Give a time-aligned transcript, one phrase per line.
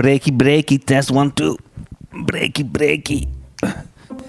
[0.00, 1.56] Breaky, breaky, test one, two.
[2.24, 3.24] Breaky, breaky.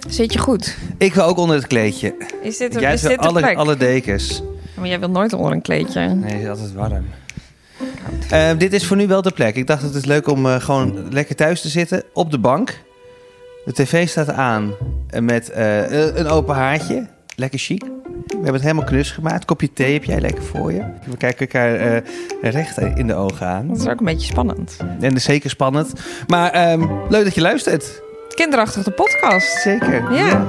[0.08, 0.78] Zit je goed?
[0.98, 2.16] Ik wil ook onder het kleedje.
[2.42, 3.58] Is dit, Jij is dit alle, plek?
[3.58, 4.44] alle dekens.
[4.76, 6.02] Maar jij wilt nooit onder een kleedje.
[6.02, 7.06] Nee, het is altijd warm.
[8.30, 9.56] Eh, dit is voor nu wel de plek.
[9.56, 12.82] Ik dacht het is leuk om eh, gewoon lekker thuis te zitten op de bank.
[13.66, 14.74] De tv staat aan
[15.20, 17.08] met eh, een open haartje.
[17.36, 17.84] Lekker chic.
[18.42, 19.46] We hebben het helemaal knus gemaakt.
[19.46, 20.84] Kopje thee heb jij lekker voor je.
[21.06, 22.02] We kijken elkaar eh,
[22.52, 23.68] recht in de ogen aan.
[23.68, 24.78] Dat is ook een beetje spannend.
[24.80, 25.94] En dat is zeker spannend.
[26.28, 28.02] Maar ehm, leuk dat je luistert.
[28.36, 29.62] Kinderachtig de podcast.
[29.62, 30.14] Zeker.
[30.14, 30.46] Ja.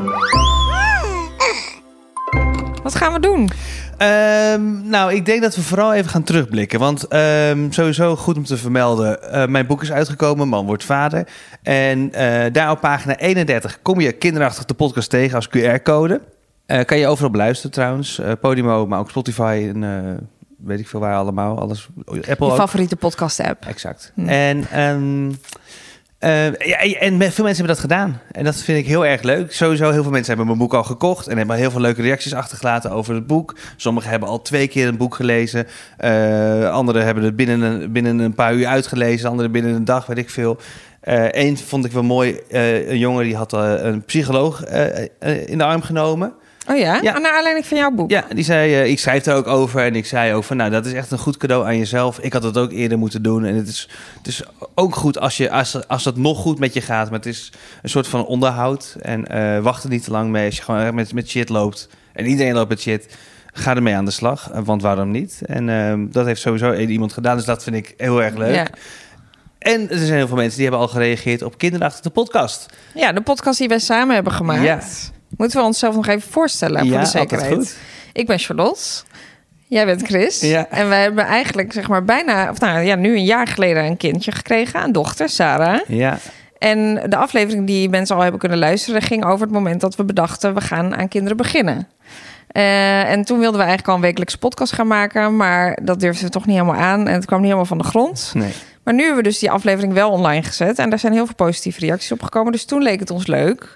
[2.82, 3.50] Wat gaan we doen?
[3.98, 6.78] Ehm, nou, ik denk dat we vooral even gaan terugblikken.
[6.78, 9.32] Want ehm, sowieso goed om te vermelden.
[9.32, 11.26] eh, mijn boek is uitgekomen, Man wordt vader.
[11.62, 16.20] En eh, daar op pagina 31 kom je kinderachtig de podcast tegen als QR-code.
[16.72, 18.18] Eh, kan je overal beluisteren trouwens.
[18.18, 20.14] Eh, Podimo, maar ook Spotify en eh,
[20.56, 21.58] weet ik veel waar allemaal.
[21.58, 23.66] Alles, Apple Je favoriete podcast-app.
[23.66, 24.12] Exact.
[24.14, 24.28] Hm.
[24.28, 24.66] En,
[26.18, 28.20] eh, ja, en veel mensen hebben dat gedaan.
[28.30, 29.52] En dat vind ik heel erg leuk.
[29.52, 31.26] Sowieso, heel veel mensen hebben mijn boek al gekocht...
[31.26, 33.56] en hebben heel veel leuke reacties achtergelaten over het boek.
[33.76, 35.66] Sommigen hebben al twee keer een boek gelezen.
[36.70, 39.30] Anderen hebben het binnen een, binnen een paar uur uitgelezen.
[39.30, 40.58] Anderen binnen een dag, weet ik veel.
[41.30, 42.40] Eén vond ik wel mooi.
[42.48, 44.64] Een jongen die had een psycholoog
[45.46, 46.34] in de arm genomen...
[46.68, 47.00] Oh ja?
[47.02, 47.18] Ja.
[47.18, 48.10] Naar aanleiding van jouw boek?
[48.10, 50.70] Ja, die zei, eh, ik schrijf er ook over en ik zei ook van, nou,
[50.70, 52.18] dat is echt een goed cadeau aan jezelf.
[52.18, 54.42] Ik had het ook eerder moeten doen en het is, het is
[54.74, 57.10] ook goed als, je, als, als het nog goed met je gaat.
[57.10, 57.52] Maar het is
[57.82, 60.94] een soort van onderhoud en eh wacht er niet te lang mee als je gewoon
[60.94, 61.88] met, met shit loopt.
[62.12, 63.16] En iedereen loopt met shit.
[63.52, 65.40] Ga ermee aan de slag, eh, want waarom niet?
[65.46, 68.54] En ehm, dat heeft sowieso iemand gedaan, dus dat vind ik heel erg leuk.
[68.54, 68.66] Ja.
[69.58, 72.66] En er zijn heel veel mensen die hebben al gereageerd op Kinderachtig de podcast.
[72.94, 74.62] Ja, de podcast die wij samen hebben gemaakt.
[74.62, 74.80] Ja.
[75.36, 77.52] Moeten we onszelf nog even voorstellen voor de zekerheid.
[77.54, 77.76] goed.
[78.12, 78.80] Ik ben Charlotte.
[79.66, 80.40] Jij bent Chris.
[80.40, 80.66] Ja.
[80.70, 83.96] En wij hebben eigenlijk zeg maar bijna, of nou ja, nu een jaar geleden een
[83.96, 85.80] kindje gekregen, een dochter, Sarah.
[85.88, 86.18] Ja,
[86.58, 90.04] En de aflevering die mensen al hebben kunnen luisteren, ging over het moment dat we
[90.04, 91.88] bedachten, we gaan aan kinderen beginnen.
[92.48, 96.24] Eh, en toen wilden we eigenlijk al een wekelijkse podcast gaan maken, maar dat durfden
[96.24, 97.08] we toch niet helemaal aan.
[97.08, 98.30] En het kwam niet helemaal van de grond.
[98.34, 98.52] nee.
[98.84, 100.78] Maar nu hebben we dus die aflevering wel online gezet.
[100.78, 102.52] En daar zijn heel veel positieve reacties op gekomen.
[102.52, 103.74] Dus toen leek het ons leuk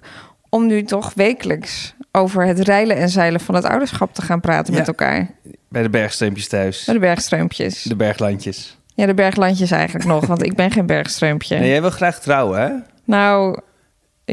[0.48, 4.72] om nu toch wekelijks over het reilen en zeilen van het ouderschap te gaan praten
[4.72, 4.78] Ja.
[4.78, 5.30] met elkaar.
[5.68, 6.84] Bij de bergstreempjes thuis.
[6.86, 7.82] Met de bergstreumpjes.
[7.82, 8.78] De berglandjes.
[8.94, 11.58] Ja, de berglandjes eigenlijk nog, want ik ben geen bergstreumpje.
[11.58, 12.70] Nee, jij wil graag trouwen, hè?
[13.04, 13.58] Nou,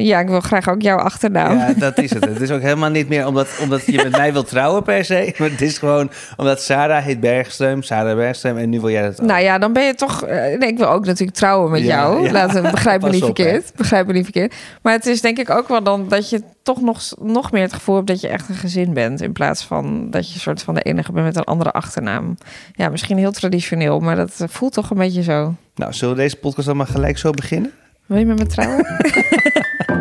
[0.01, 1.57] ja, ik wil graag ook jouw achternaam.
[1.57, 2.25] Ja, dat is het.
[2.25, 5.33] Het is ook helemaal niet meer omdat, omdat je met mij wilt trouwen per se.
[5.37, 9.21] Maar het is gewoon omdat Sarah heet Bergström, Sarah Bergström en nu wil jij dat
[9.21, 9.27] ook.
[9.27, 10.23] Nou ja, dan ben je toch.
[10.23, 12.23] eh, Nee, ik wil ook natuurlijk trouwen met Ja, jou.
[12.23, 12.31] ja.
[12.31, 13.43] Laten we begrijp me niet op, hè.
[13.43, 13.71] verkeerd.
[13.75, 14.55] Begrijp me niet verkeerd.
[14.81, 17.73] Maar het is denk ik ook wel dan dat je toch nog, nog meer het
[17.73, 19.21] gevoel hebt dat je echt een gezin bent.
[19.21, 22.37] In plaats van dat je soort van de enige bent met een andere achternaam.
[22.75, 25.53] Ja, misschien heel traditioneel, maar dat eh, voelt toch een beetje zo.
[25.75, 27.71] Nou, zullen we deze podcast dan maar gelijk zo beginnen?
[28.05, 28.85] Wil je met me trouwen?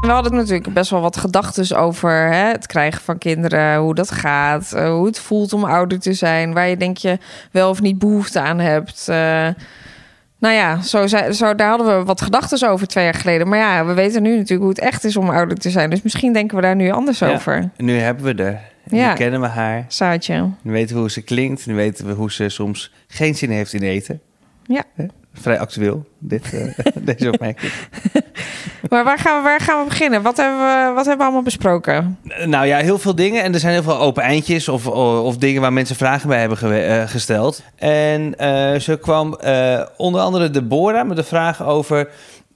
[0.00, 4.10] We hadden natuurlijk best wel wat gedachten over hè, het krijgen van kinderen, hoe dat
[4.10, 7.18] gaat, eh, hoe het voelt om ouder te zijn, waar je denk je
[7.50, 9.08] wel of niet behoefte aan hebt.
[9.08, 9.48] Eh,
[10.38, 13.48] nou ja, zo, zo, daar hadden we wat gedachten over twee jaar geleden.
[13.48, 15.90] Maar ja, we weten nu natuurlijk hoe het echt is om ouder te zijn.
[15.90, 17.32] Dus misschien denken we daar nu anders Ja.
[17.32, 17.70] over.
[17.76, 18.60] Nu hebben we er.
[18.84, 19.08] Ja.
[19.08, 19.84] Nu kennen we haar.
[19.88, 20.48] Saatje.
[20.62, 21.66] Nu weten we hoe ze klinkt.
[21.66, 24.20] Nu weten we hoe ze soms geen zin heeft in eten.
[24.66, 24.82] Ja.
[25.40, 27.72] Vrij actueel, dit, eh, deze opmerking.
[28.90, 30.22] Maar waar gaan we, waar gaan we beginnen?
[30.22, 32.18] Wat hebben, we, wat hebben we allemaal besproken?
[32.44, 33.42] Nou ja, heel veel dingen.
[33.42, 36.88] En er zijn heel veel open eindjes of, of dingen waar mensen vragen bij hebben
[36.88, 37.62] eh, gesteld.
[37.76, 42.08] En eh, zo kwam eh, onder andere Deborah met de vraag over...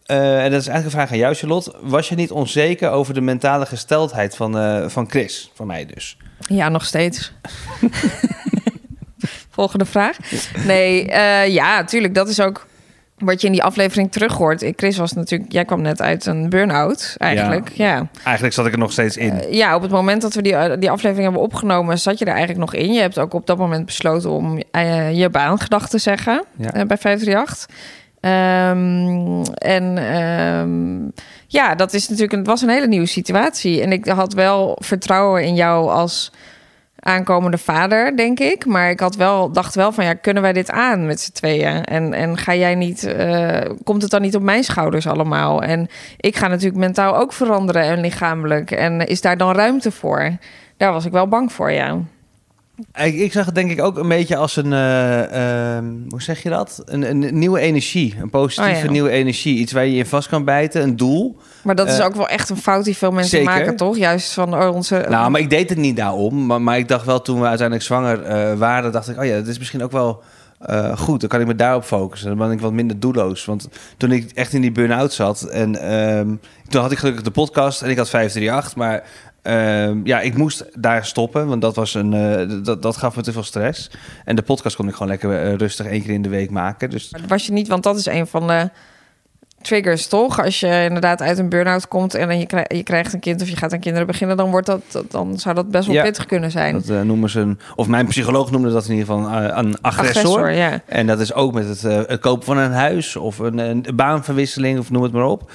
[0.06, 1.74] eh, en dat is eigenlijk een vraag aan jou, Charlotte.
[1.80, 5.50] Was je niet onzeker over de mentale gesteldheid van, eh, van Chris?
[5.54, 6.16] Van mij dus.
[6.38, 7.32] Ja, nog steeds.
[9.50, 10.16] Volgende vraag.
[10.66, 12.14] Nee, eh, ja, natuurlijk.
[12.14, 12.66] Dat is ook
[13.22, 14.62] wat je in die aflevering terug hoort.
[14.62, 15.52] Ik, Chris was natuurlijk...
[15.52, 17.70] Jij kwam net uit een burn-out, eigenlijk.
[17.74, 18.08] Ja.
[18.24, 19.40] Eigenlijk zat ik er nog steeds in.
[19.40, 21.98] Eh, ja, op het moment dat we die, eh, die aflevering hebben opgenomen...
[21.98, 22.92] zat je er eigenlijk nog in.
[22.92, 26.86] Je hebt ook op dat moment besloten om eh, je baan gedag te zeggen Ja.
[26.86, 27.66] bij 538.
[28.20, 31.10] Ehm, en ehm,
[31.46, 33.82] ja, dat is natuurlijk een, het was een hele nieuwe situatie.
[33.82, 36.32] En ik had wel vertrouwen in jou als
[37.04, 38.66] aankomende vader, denk ik.
[38.66, 41.84] Maar ik had wel, dacht wel van ja, kunnen wij dit aan met z'n tweeën?
[41.84, 45.62] En, en ga jij niet, eh, komt het dan niet op mijn schouders allemaal?
[45.62, 48.70] En ik ga natuurlijk mentaal ook veranderen en lichamelijk.
[48.70, 50.36] En is daar dan ruimte voor?
[50.76, 51.98] Daar was ik wel bang voor, ja.
[52.76, 56.42] Ik, ik zag het denk ik ook een beetje als een, eh, ehm, hoe zeg
[56.42, 56.82] je dat?
[56.84, 58.90] Een, een nieuwe energie, een positieve Oh ja.
[58.90, 59.56] nieuwe energie.
[59.58, 61.36] Iets waar je in vast kan bijten, een doel.
[61.62, 63.54] Maar dat is Eh, ook wel echt een fout die veel mensen zeker.
[63.54, 63.96] maken, toch?
[63.96, 65.06] Juist van oh, onze...
[65.08, 66.46] Nou, maar ik deed het niet daarom.
[66.46, 69.34] Maar, maar ik dacht wel toen we uiteindelijk zwanger eh, waren, dacht ik, oh ja,
[69.34, 70.22] dat is misschien ook wel
[70.96, 72.28] goed, dan kan ik me daarop focussen.
[72.28, 73.44] Dan ben ik wat minder doelloos.
[73.44, 75.42] Want toen ik echt in die burn-out zat...
[75.42, 76.34] en ehm,
[76.68, 78.76] toen had ik gelukkig de podcast en ik had 538...
[78.76, 79.02] maar
[79.42, 83.22] ehm, ja, ik moest daar stoppen, want dat, was een, eh, dat, dat gaf me
[83.22, 83.90] te veel stress.
[84.24, 86.90] En de podcast kon ik gewoon lekker eh, rustig één keer in de week maken.
[86.90, 88.70] Dus was je niet, want dat is een van de
[89.60, 90.44] triggers, toch?
[90.44, 93.42] Als je inderdaad uit een burn-out komt en dan je, krijgt, je krijgt een kind
[93.42, 96.02] of je gaat aan kinderen beginnen, dan wordt dat, dan zou dat best wel Ja.
[96.02, 96.72] pittig kunnen zijn.
[96.74, 97.58] dat eh, noemen ze een...
[97.74, 100.50] Of mijn psycholoog noemde dat in ieder geval een, een agressor.
[100.50, 100.80] ja.
[100.86, 104.78] En dat is ook met het, het kopen van een huis of een, een baanverwisseling
[104.78, 105.50] of noem het maar op.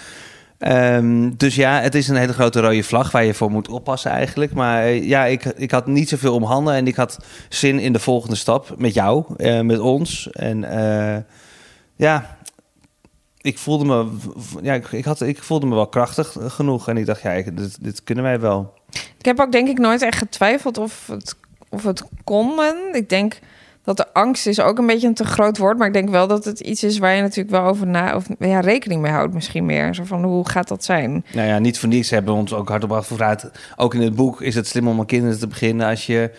[0.57, 4.11] Ehm, dus ja, het is een hele grote rode vlag waar je voor moet oppassen
[4.11, 4.53] eigenlijk.
[4.53, 7.17] Maar eh, ja, ik, ik had niet zoveel om handen en ik had
[7.49, 10.29] zin in de volgende stap met jou, eh, met ons.
[10.31, 11.23] En eh,
[11.95, 12.37] ja,
[13.41, 14.17] ik voelde me,
[14.61, 16.87] ja, ik, ik, had, ik voelde me wel krachtig genoeg.
[16.87, 18.73] En ik dacht, ja, dit, dit kunnen wij wel.
[19.17, 21.35] Ik heb ook denk ik nooit echt getwijfeld of het,
[21.69, 22.59] of het kon.
[22.93, 23.39] Ik denk
[23.87, 25.77] dat de angst is ook een beetje een te groot woord.
[25.77, 28.15] Maar ik denk wel dat het iets is waar je natuurlijk wel over na...
[28.15, 29.95] Of ja, rekening mee houdt misschien meer.
[29.95, 31.25] Zo van, hoe gaat dat zijn?
[31.33, 33.49] Nou ja, niet voor niets hebben we ons ook hardop afgevraagd.
[33.75, 36.31] Ook in het boek is het slim om aan kinderen te beginnen als je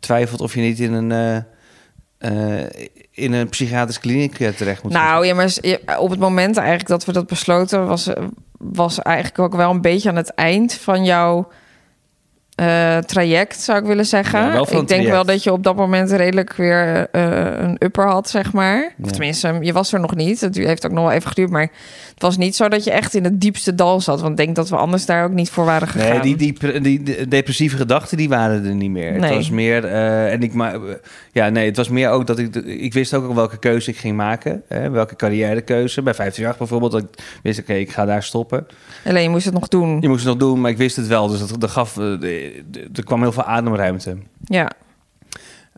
[0.00, 4.92] twijfelt of je niet in een, eh, eh, in een psychiatrische kliniek eh, terecht moet.
[4.92, 5.54] Nou ja, maar
[5.98, 7.86] op het moment eigenlijk dat we dat besloten...
[7.86, 8.10] was,
[8.58, 11.48] was eigenlijk ook wel een beetje aan het eind van jouw...
[12.56, 14.40] eh, traject, zou ik willen zeggen.
[14.40, 15.10] Ja, ik denk traject.
[15.10, 17.22] wel dat je op dat moment redelijk weer eh,
[17.58, 18.92] een upper had, zeg maar.
[19.02, 20.40] Of tenminste, je was er nog niet.
[20.40, 21.50] Het heeft ook nog wel even geduurd.
[21.50, 21.70] Maar
[22.14, 24.20] het was niet zo dat je echt in het diepste dal zat.
[24.20, 26.10] Want ik denk dat we anders daar ook niet voor waren gegaan.
[26.10, 29.12] Nee, die, die, die, die depressieve gedachten die waren er niet meer.
[29.12, 29.34] Het Nee.
[29.34, 30.76] was meer, eh, en ik maar,
[31.32, 34.16] ja, nee, het was meer ook dat ik, ik wist ook welke keuze ik ging
[34.16, 36.02] maken, hè, welke carrièrekeuze.
[36.02, 37.08] Bij 58 bijvoorbeeld, dat ik
[37.42, 38.66] wist, oké, ik ga daar stoppen.
[39.04, 39.98] Alleen je moest het nog doen.
[40.00, 42.44] Je moest het nog doen, maar ik wist het wel, dus dat, dat gaf, de-
[42.94, 44.16] er kwam heel veel ademruimte.
[44.44, 44.70] Ja.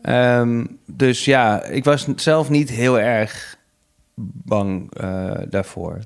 [0.01, 3.57] Ehm, dus ja, ik was zelf niet heel erg
[4.43, 5.99] bang eh, daarvoor.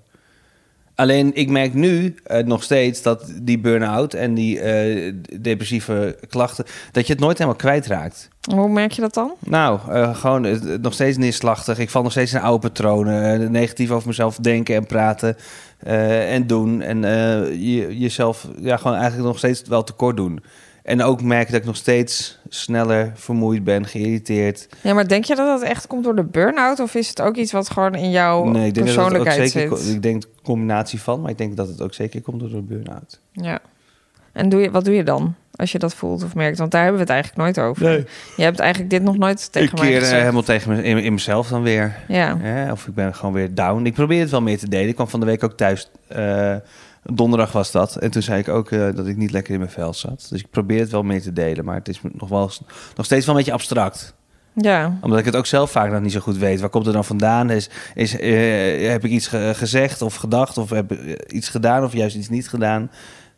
[0.96, 6.66] Alleen ik merk nu eh, nog steeds dat die burn-out en die eh, depressieve klachten,
[6.92, 8.30] dat je het nooit helemaal kwijtraakt.
[8.56, 9.34] Hoe merk je dat dan?
[9.40, 11.80] Nou, eh, gewoon nog steeds neerslachtig.
[11.80, 13.52] Ik val nog steeds in oude patronen.
[13.52, 15.38] negatief over mezelf denken en praten
[15.84, 16.82] eh, en doen.
[16.82, 20.44] En eh, je, jezelf ja, gewoon eigenlijk nog steeds wel tekort doen.
[20.84, 24.68] En ook merk dat ik nog steeds sneller vermoeid ben, geïrriteerd.
[24.82, 26.80] Ja, maar denk je dat dat echt komt door de burn-out?
[26.80, 29.12] Of is het ook iets wat gewoon in jouw nee, ik denk dat het ook
[29.12, 29.78] persoonlijkheid zeker.
[29.78, 29.96] zit?
[29.96, 32.62] Ik denk een combinatie van, maar ik denk dat het ook zeker komt door de
[32.62, 33.20] burn-out.
[33.32, 33.60] Ja.
[34.32, 36.58] En doe je, wat doe je dan als je dat voelt of merkt?
[36.58, 38.06] Want daar hebben we het eigenlijk nooit over.
[38.36, 40.20] Je hebt eigenlijk dit nog nooit tegen ik mij keer eh, gezegd.
[40.22, 41.96] helemaal tegen me, in, in mezelf dan weer.
[42.08, 42.38] Ja.
[42.38, 43.86] Hè, of ik ben gewoon weer down.
[43.86, 44.88] Ik probeer het wel meer te delen.
[44.88, 45.90] Ik kwam van de week ook thuis.
[46.08, 46.56] eh,
[47.04, 47.96] donderdag was dat.
[47.96, 50.28] En toen zei ik ook eh, dat ik niet lekker in mijn vel zat.
[50.30, 51.66] Dus ik probeer het wel meer te delen.
[51.66, 52.52] Maar het is nog, wel,
[52.96, 54.14] nog steeds wel een beetje abstract.
[54.56, 54.98] Ja.
[55.02, 56.60] Omdat ik het ook zelf vaak nog niet zo goed weet.
[56.60, 57.50] Waar komt het dan vandaan?
[57.50, 60.58] Is, is, eh, heb ik iets ge- gezegd of gedacht?
[60.58, 62.92] Of heb ik iets gedaan of juist iets niet gedaan?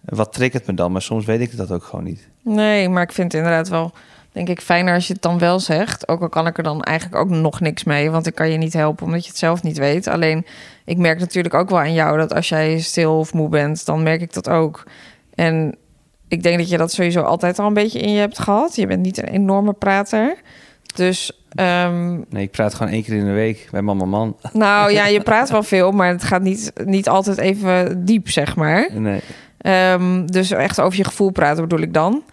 [0.05, 0.91] Wat triggert me dan?
[0.91, 2.27] Maar soms weet ik dat ook gewoon niet.
[2.41, 3.91] Nee, maar ik vind het inderdaad wel,
[4.31, 6.07] denk ik, fijner als je het dan wel zegt.
[6.07, 8.57] Ook al kan ik er dan eigenlijk ook nog niks mee, want ik kan je
[8.57, 10.07] niet helpen omdat je het zelf niet weet.
[10.07, 10.45] Alleen,
[10.85, 14.03] ik merk natuurlijk ook wel aan jou dat als jij stil of moe bent, dan
[14.03, 14.83] merk ik dat ook.
[15.35, 15.75] En
[16.27, 18.75] ik denk dat je dat sowieso altijd al een beetje in je hebt gehad.
[18.75, 20.35] Je bent niet een enorme prater.
[20.95, 24.37] Dus, ehm, Nee, ik praat gewoon één keer in de week bij mama man.
[24.53, 28.55] nou ja, je praat wel veel, maar het gaat niet, niet altijd even diep, zeg
[28.55, 28.89] maar.
[28.93, 29.21] Nee.
[29.65, 32.23] Ehm, dus echt over je gevoel praten bedoel ik dan.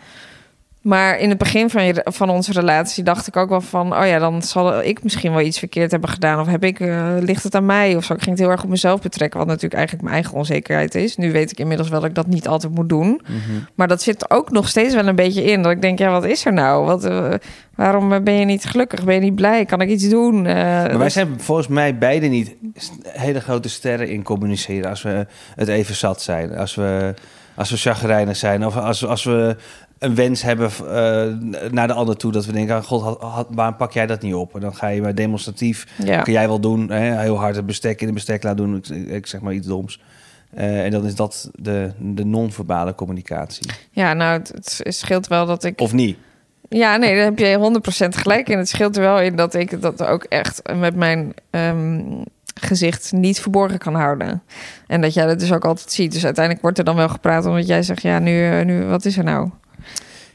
[0.82, 3.96] Maar in het begin van, je, van onze relatie dacht ik ook wel van...
[3.96, 6.40] oh ja, dan zal ik misschien wel iets verkeerd hebben gedaan...
[6.40, 8.12] of heb ik, eh, ligt het aan mij of zo.
[8.12, 9.38] Ik ging het heel erg op mezelf betrekken...
[9.38, 11.16] wat natuurlijk eigenlijk mijn eigen onzekerheid is.
[11.16, 13.20] Nu weet ik inmiddels wel dat ik dat niet altijd moet doen.
[13.26, 13.38] Mhm.
[13.74, 15.62] Maar dat zit er ook nog steeds wel een beetje in.
[15.62, 16.84] Dat ik denk, ja, wat is er nou?
[16.86, 17.32] Wat, eh,
[17.74, 19.04] waarom ben je niet gelukkig?
[19.04, 19.64] Ben je niet blij?
[19.64, 20.46] Kan ik iets doen?
[20.46, 22.54] Eh, Maar wij dat- zijn volgens mij beide niet
[23.08, 26.56] hele grote sterren in communiceren als we het even zat zijn.
[26.56, 27.14] Als we,
[27.54, 29.56] als we chagrijnig zijn of als, als we
[30.02, 32.32] een wens hebben eh, naar de ander toe.
[32.32, 34.54] Dat we denken, ah, god, had, had- waarom pak jij dat niet op?
[34.54, 36.22] En dan ga je maar demonstratief, ja.
[36.22, 36.90] kun jij wel doen.
[36.90, 38.76] Hè, heel hard het bestek in de bestek laten doen.
[38.76, 40.00] Ik, ik zeg maar iets doms.
[40.54, 43.70] Eh, en dan is dat de, de non-verbale communicatie.
[43.90, 45.80] ja, nou, het, het scheelt wel dat ik...
[45.80, 46.16] Of niet?
[46.68, 48.58] Ja, nee, daar heb je 100% gelijk in.
[48.58, 52.00] Het scheelt er wel in dat ik dat ook echt met mijn ehm,
[52.60, 54.42] gezicht niet verborgen kan houden.
[54.86, 56.12] En dat jij dat dus ook altijd ziet.
[56.12, 59.04] Dus uiteindelijk wordt er dan wel gepraat omdat jij zegt, ja, nu, eh, nu wat
[59.04, 59.50] is er nou?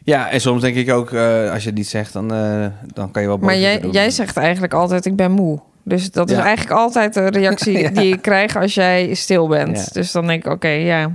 [0.08, 3.12] Ja, en soms denk ik ook, eh, als je het niet zegt, dan, eh, dan
[3.12, 5.60] kan je wel Maar jij, jij zegt eigenlijk altijd, ik ben moe.
[5.84, 7.90] Dus dat is eigenlijk altijd de reactie Ja.
[7.90, 9.78] die ik krijg als jij stil bent.
[9.78, 9.86] Ja.
[9.92, 11.12] Dus dan denk ik, oké, ja.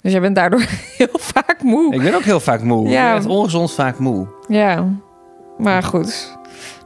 [0.00, 0.64] Dus jij bent daardoor
[0.98, 1.94] heel vaak moe.
[1.94, 2.88] Ik ben ook heel vaak moe.
[2.88, 3.06] Ja.
[3.06, 4.26] Ik ben echt ongezond vaak moe.
[4.48, 4.84] Ja,
[5.58, 6.36] maar goed.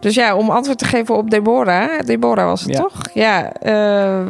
[0.01, 2.01] Dus ja, om antwoord te geven op Deborah.
[2.07, 3.01] Deborah was het toch?
[3.15, 3.53] Ja.
[3.53, 4.27] eh,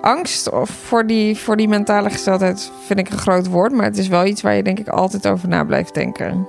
[0.00, 3.72] angst of voor die, voor die mentale gesteldheid vind ik een groot woord.
[3.72, 6.48] Maar het is wel iets waar je denk ik altijd over na blijft denken.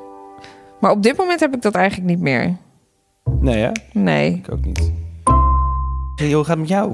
[0.79, 2.55] Maar op dit moment heb ik dat eigenlijk niet meer.
[3.39, 3.71] Nee?
[3.93, 4.33] Nee.
[4.45, 4.91] Ik ook niet.
[6.15, 6.93] Hey, hoe gaat het met jou?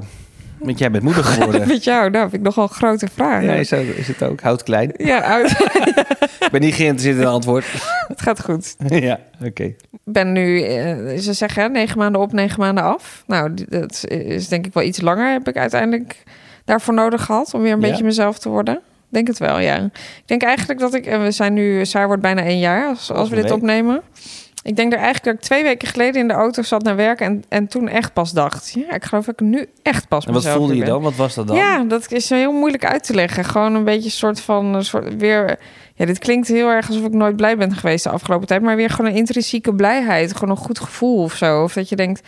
[0.58, 1.68] Want jij bent moeder geworden.
[1.68, 3.42] Met jou, nou vind ik nogal een grote vraag.
[3.42, 4.40] ja, is, dat- is het ook?
[4.40, 4.92] Houd klein.
[4.96, 5.56] Ja, uit.
[6.40, 7.64] Ik ben niet geïnteresseerd in het antwoord.
[8.08, 8.76] het gaat goed.
[8.88, 9.74] ja, oké.
[10.04, 13.22] Ben nu, eh, ze zeggen negen maanden op, negen maanden af.
[13.26, 16.22] Nou, dat is denk ik wel iets langer heb ik uiteindelijk
[16.64, 17.88] daarvoor nodig gehad om weer een Ja.
[17.88, 18.80] beetje mezelf te worden.
[19.08, 19.76] Denk het wel, ja.
[19.84, 23.10] Ik denk eigenlijk dat ik, en we zijn nu, Saar wordt bijna één jaar als,
[23.12, 24.02] als we een dit opnemen.
[24.64, 27.20] Ik denk er eigenlijk dat ik twee weken geleden in de auto zat naar werk
[27.20, 30.32] en, en toen echt pas dacht, ja, ik geloof dat ik nu echt pas En
[30.32, 31.02] wat voelde je dan?
[31.02, 31.56] Wat was dat dan?
[31.56, 33.44] Ja, dat is heel moeilijk uit te leggen.
[33.44, 35.58] Gewoon een beetje een soort van een soort weer.
[35.94, 38.76] Ja, dit klinkt heel erg alsof ik nooit blij ben geweest de afgelopen tijd, maar
[38.76, 41.62] weer gewoon een intrinsieke blijheid, gewoon een goed gevoel of zo.
[41.62, 42.22] Of dat je denkt,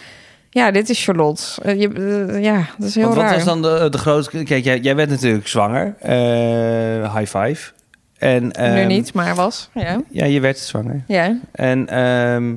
[0.51, 1.43] ja, dit is Charlotte.
[1.63, 3.35] Eh, je, eh, ja, dat is heel Want wat raar.
[3.35, 4.43] was dan de, de grootste...
[4.43, 5.95] Kijk, jij, jij werd natuurlijk zwanger.
[6.01, 7.73] Eh, high five.
[8.19, 9.71] En, nu ehm, niet, maar was.
[9.75, 11.03] Ja, Ja, je werd zwanger.
[11.07, 11.39] ja.
[11.53, 12.55] En ehm,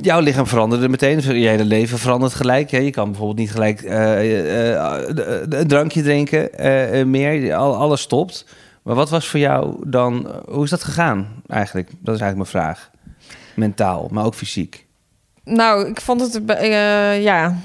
[0.00, 1.20] jouw lichaam veranderde meteen.
[1.40, 2.70] Je hele leven verandert gelijk.
[2.70, 2.78] Hè?
[2.78, 7.54] Je kan bijvoorbeeld niet gelijk eh, eh, eh, een drankje drinken eh, meer.
[7.54, 8.46] Al, alles stopt.
[8.82, 10.42] Maar wat was voor jou dan...
[10.48, 11.88] Hoe is dat gegaan eigenlijk?
[11.88, 12.90] Dat is eigenlijk mijn vraag.
[13.54, 14.86] Mentaal, maar ook fysiek.
[15.44, 16.40] Nou, ik vond het,
[17.22, 17.56] ja.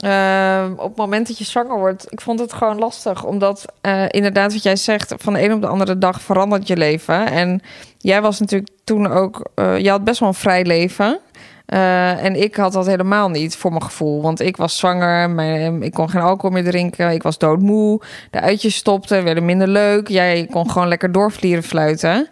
[0.00, 3.24] Eh, op het moment dat je zwanger wordt, ik vond het gewoon lastig.
[3.24, 6.76] Omdat eh, inderdaad, wat jij zegt, van de een op de andere dag verandert je
[6.76, 7.26] leven.
[7.26, 7.60] En
[7.98, 11.20] jij was natuurlijk toen ook, eh, je had best wel een vrij leven.
[11.68, 14.22] Eh, en ik had dat helemaal niet voor mijn gevoel.
[14.22, 17.10] Want ik was zwanger, mijn, ik kon geen alcohol meer drinken.
[17.10, 18.00] Ik was doodmoe.
[18.30, 20.08] De uitjes stopten, werden minder leuk.
[20.08, 22.28] Jij kon gewoon lekker doorvlieren fluiten.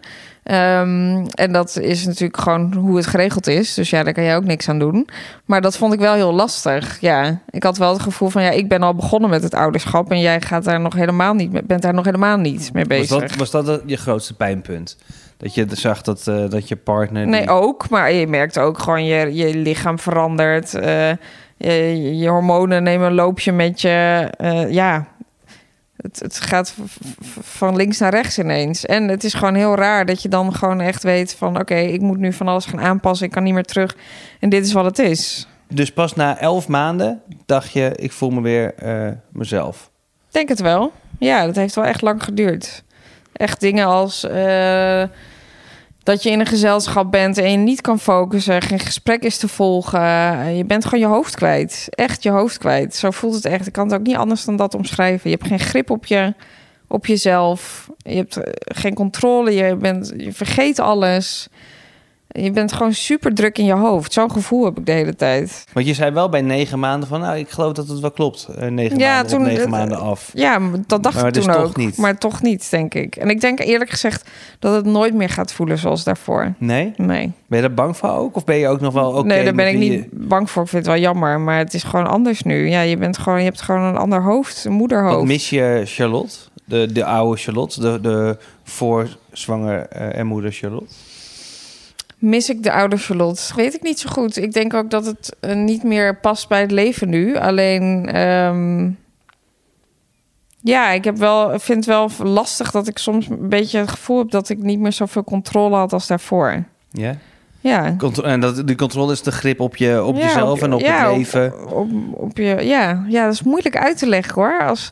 [0.47, 3.73] Ehm, en dat is natuurlijk gewoon hoe het geregeld is.
[3.73, 5.07] Dus ja, daar kan jij ook niks aan doen.
[5.45, 6.97] Maar dat vond ik wel heel lastig.
[7.01, 10.11] Ja, ik had wel het gevoel van ja, ik ben al begonnen met het ouderschap
[10.11, 12.97] en jij gaat daar nog helemaal niet, mee- bent daar nog helemaal niet mee Was
[12.97, 13.19] bezig.
[13.21, 14.97] dat, was dat je grootste pijnpunt?
[15.37, 17.27] Dat je zag dat, eh, dat je partner...
[17.27, 17.89] Nee, ook.
[17.89, 20.73] Maar je merkt ook gewoon je, je lichaam verandert.
[20.73, 21.09] eh,
[21.57, 24.27] je, je hormonen nemen een loopje met je.
[24.37, 25.07] eh, ja,
[25.97, 26.73] het, het gaat
[27.41, 28.85] van links naar rechts ineens.
[28.85, 31.59] En het is gewoon heel raar dat je dan gewoon echt weet van...
[31.59, 33.25] oké, ik moet nu van alles gaan aanpassen.
[33.25, 33.95] Ik kan niet meer terug.
[34.39, 35.47] En dit is wat het is.
[35.69, 39.91] Dus pas na elf maanden dacht je, ik voel me weer eh, mezelf.
[40.29, 40.91] Denk het wel.
[41.19, 42.83] Ja, dat heeft wel echt lang geduurd.
[43.33, 45.03] Echt dingen als eh,
[46.07, 49.47] dat je in een gezelschap bent en je niet kan focussen, geen gesprek is te
[49.47, 50.55] volgen.
[50.55, 51.87] Je bent gewoon je hoofd kwijt.
[51.89, 52.95] Echt je hoofd kwijt.
[52.95, 53.67] Zo voelt het echt.
[53.67, 55.29] Ik kan het ook niet anders dan dat omschrijven.
[55.29, 56.33] Je hebt geen grip op, je,
[56.87, 57.89] op jezelf.
[57.97, 59.53] Je hebt eh, geen controle.
[59.53, 61.49] Je, bent, je vergeet alles.
[62.29, 64.13] Je bent gewoon super druk in je hoofd.
[64.13, 65.63] Zo'n gevoel heb ik de hele tijd.
[65.73, 68.47] Want je zei wel bij negen maanden van, nou, ik geloof dat het wel klopt.
[68.57, 70.29] Eh, negen Ja, maanden toen- negen maanden af.
[70.33, 71.77] Ja, dat dacht Maar ik dus toen toch ook.
[71.77, 71.97] niet.
[71.97, 73.15] Maar toch niet, denk ik.
[73.15, 74.29] En ik denk eerlijk gezegd
[74.59, 76.53] dat het nooit meer gaat voelen zoals daarvoor.
[76.57, 76.93] Nee?
[76.97, 77.31] Nee.
[77.47, 78.35] Ben je daar bang voor ook?
[78.35, 80.63] Of ben je ook nog wel oké nee, daar ben ik niet bang voor.
[80.63, 82.69] Ik vind het wel jammer, maar het is gewoon anders nu.
[82.69, 85.15] Ja, je, bent gewoon, je hebt gewoon een ander hoofd, een moederhoofd.
[85.15, 86.35] Wat mis je Charlotte?
[86.65, 87.81] De, de oude Charlotte?
[87.81, 90.93] De, de voorzwanger eh, en moeder Charlotte?
[92.17, 93.55] Mis ik de oude Charlotte?
[93.55, 94.37] Weet ik niet zo goed.
[94.37, 97.35] Ik denk ook dat het eh, niet meer past bij het leven nu.
[97.37, 98.89] Alleen, ehm,
[100.61, 104.17] ja, ik heb wel, vind het wel lastig dat ik soms een beetje het gevoel
[104.17, 106.63] heb dat ik niet meer zoveel controle had als daarvoor.
[106.91, 107.15] Ja?
[107.59, 107.95] Ja.
[107.97, 110.79] Contro- en dat, die controle is de grip op, je, op Ja, jezelf en op
[110.79, 111.73] ja, het op- leven.
[111.75, 113.05] Op, op, je, ja.
[113.07, 114.59] ja, dat is moeilijk uit te leggen hoor.
[114.65, 114.89] Als,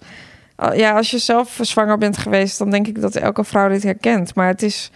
[0.73, 4.35] ja, als je zelf zwanger bent geweest, dan denk ik dat elke vrouw dit herkent.
[4.35, 4.91] Maar het is.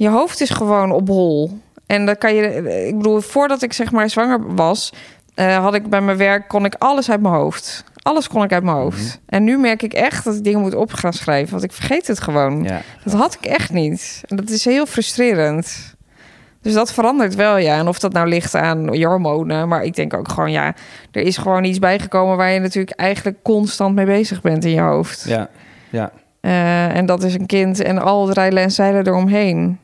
[0.00, 1.60] Je hoofd is gewoon op hol.
[1.86, 2.86] En dan kan je.
[2.86, 4.92] Ik bedoel, voordat ik zeg maar zwanger was,
[5.34, 7.84] eh, had ik bij mijn werk kon ik alles uit mijn hoofd.
[8.02, 8.98] Alles kon ik uit mijn hoofd.
[8.98, 9.16] Mhm.
[9.26, 12.06] En nu merk ik echt dat ik dingen moet op gaan schrijven, want ik vergeet
[12.06, 12.62] het gewoon.
[12.62, 12.80] Ja.
[13.04, 14.22] Dat had ik echt niet.
[14.26, 15.94] En dat is heel frustrerend.
[16.62, 17.78] Dus dat verandert wel, ja.
[17.78, 19.68] En of dat nou ligt aan je hormonen.
[19.68, 20.74] Maar ik denk ook gewoon, ja,
[21.12, 24.80] er is gewoon iets bijgekomen waar je natuurlijk eigenlijk constant mee bezig bent in je
[24.80, 25.24] hoofd.
[25.28, 25.48] Ja.
[25.90, 26.12] ja.
[26.40, 29.78] Eh, en dat is een kind en al het rijlen en zeilen eromheen.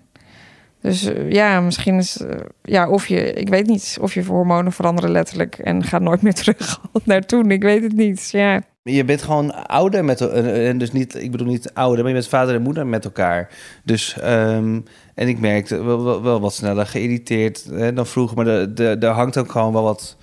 [0.81, 4.73] Dus eh, ja, misschien is, eh, ja, of je, ik weet niet, of je hormonen
[4.73, 7.51] veranderen letterlijk en gaat nooit meer terug naar toen.
[7.51, 8.29] Ik weet het niet.
[8.31, 12.09] Ja, Je bent gewoon ouder met eh, en dus niet, ik bedoel niet ouder, maar
[12.09, 13.49] je bent vader en moeder met elkaar.
[13.85, 14.81] Dus ehm,
[15.15, 19.39] en ik merkte wel, wel, wat sneller geïrriteerd hè, dan vroeger, maar er- er hangt
[19.39, 20.17] ook gewoon wel wat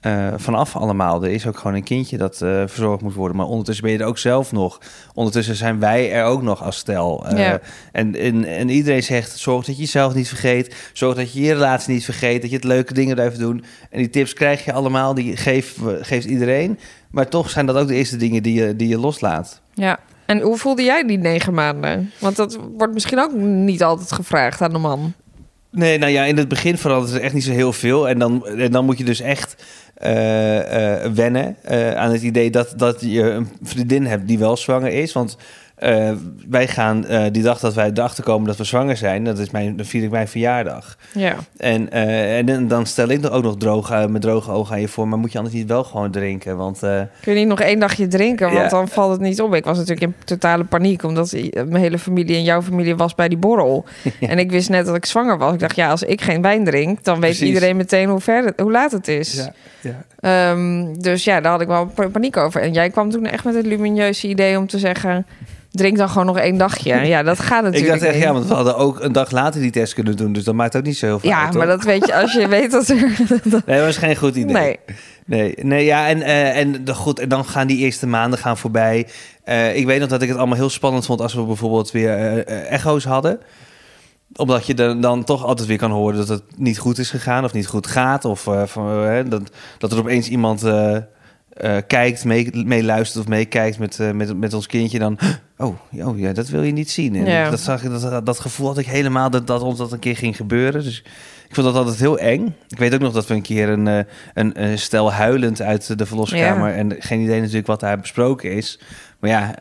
[0.00, 1.24] eh, vanaf allemaal.
[1.24, 3.36] Er is ook gewoon een kindje dat eh, verzorgd moet worden.
[3.36, 4.80] Maar ondertussen ben je er ook zelf nog.
[5.14, 7.26] Ondertussen zijn wij er ook nog als stel.
[7.26, 7.60] Eh, Ja.
[7.92, 10.90] en, en, en iedereen zegt, zorg dat je jezelf niet vergeet.
[10.92, 12.40] Zorg dat je je relatie niet vergeet.
[12.40, 13.64] Dat je het leuke dingen blijft doen.
[13.90, 15.14] En die tips krijg je allemaal.
[15.14, 16.78] Die geeft, geeft iedereen.
[17.10, 19.60] Maar toch zijn dat ook de eerste dingen die je, die je loslaat.
[19.74, 19.98] Ja.
[20.26, 22.10] En hoe voelde jij die negen maanden?
[22.18, 25.12] Want dat wordt misschien ook niet altijd gevraagd aan de man.
[25.70, 28.08] Nee, nou ja, in het begin verandert er echt niet zo heel veel.
[28.08, 32.50] En dan, en dan moet je dus echt eh, eh, wennen eh, aan het idee
[32.50, 35.12] dat, dat je een vriendin hebt die wel zwanger is.
[35.12, 35.36] Want
[35.78, 36.12] eh,
[36.48, 39.50] wij gaan eh, die dag dat wij erachter komen dat we zwanger zijn, dat is
[39.50, 40.96] mijn, dan vier ik mijn verjaardag.
[41.14, 41.34] Ja.
[41.56, 44.80] En, eh, en dan- stel ik er ook nog droog, eh, met droge ogen aan
[44.80, 45.08] je voor.
[45.08, 46.56] Maar moet je anders niet wel gewoon drinken?
[46.56, 48.68] Want Kun je niet nog één dagje drinken, want Ja.
[48.68, 49.54] dan valt het niet op.
[49.54, 53.28] Ik was natuurlijk in totale paniek, omdat mijn hele familie en jouw familie was bij
[53.28, 53.84] die borrel.
[54.20, 55.52] En ik wist net dat ik zwanger was.
[55.52, 57.46] Ik dacht, ja, als ik geen wijn drink, dan weet Precies.
[57.48, 59.48] iedereen meteen hoe, ver hoe laat het is.
[59.80, 60.04] ja.
[60.20, 62.60] Ehm, dus ja, daar had ik wel pa- paniek over.
[62.60, 65.26] En jij kwam toen echt met het lumineuze idee om te zeggen...
[65.70, 66.94] drink dan gewoon nog één dagje.
[67.06, 69.60] Ja, dat gaat ik natuurlijk dacht echt, ja, want we hadden ook een dag later
[69.60, 70.32] die test kunnen doen.
[70.32, 71.76] Dus dat maakt ook niet zo heel veel Ja, uit, maar hoor.
[71.76, 72.96] dat weet je als je weet dat er...
[73.66, 74.52] Nee, dat is geen goed idee.
[74.52, 74.78] Nee.
[75.28, 78.58] Nee, nee ja, en, eh, en, de, goed, en dan gaan die eerste maanden gaan
[78.58, 79.06] voorbij.
[79.44, 82.44] Eh, ik weet nog dat ik het allemaal heel spannend vond als we bijvoorbeeld weer
[82.46, 83.40] eh, echo's hadden.
[84.36, 87.44] Omdat je dan, dan toch altijd weer kan horen dat het niet goed is gegaan
[87.44, 88.24] of niet goed gaat.
[88.24, 89.42] Of van, dat,
[89.78, 90.62] dat er opeens iemand
[91.58, 94.98] eh, kijkt, mee- meeluistert of meekijkt met, eh, met, met ons kindje.
[94.98, 95.18] Dan,
[95.56, 97.14] oh, oh ja, dat wil je niet zien.
[97.16, 97.50] En Ja.
[97.50, 100.36] dat, zag, dat, dat gevoel had ik helemaal dat, dat ons dat een keer ging
[100.36, 100.82] gebeuren.
[100.82, 100.98] Dus
[101.48, 102.54] ik vond dat altijd heel eng.
[102.68, 103.98] Ik weet ook nog dat we een keer een, eh,
[104.34, 106.68] een, een stel huilend uit de verloskamer...
[106.68, 106.74] Ja.
[106.74, 108.80] en geen idee natuurlijk wat daar besproken is.
[109.20, 109.54] Maar ja,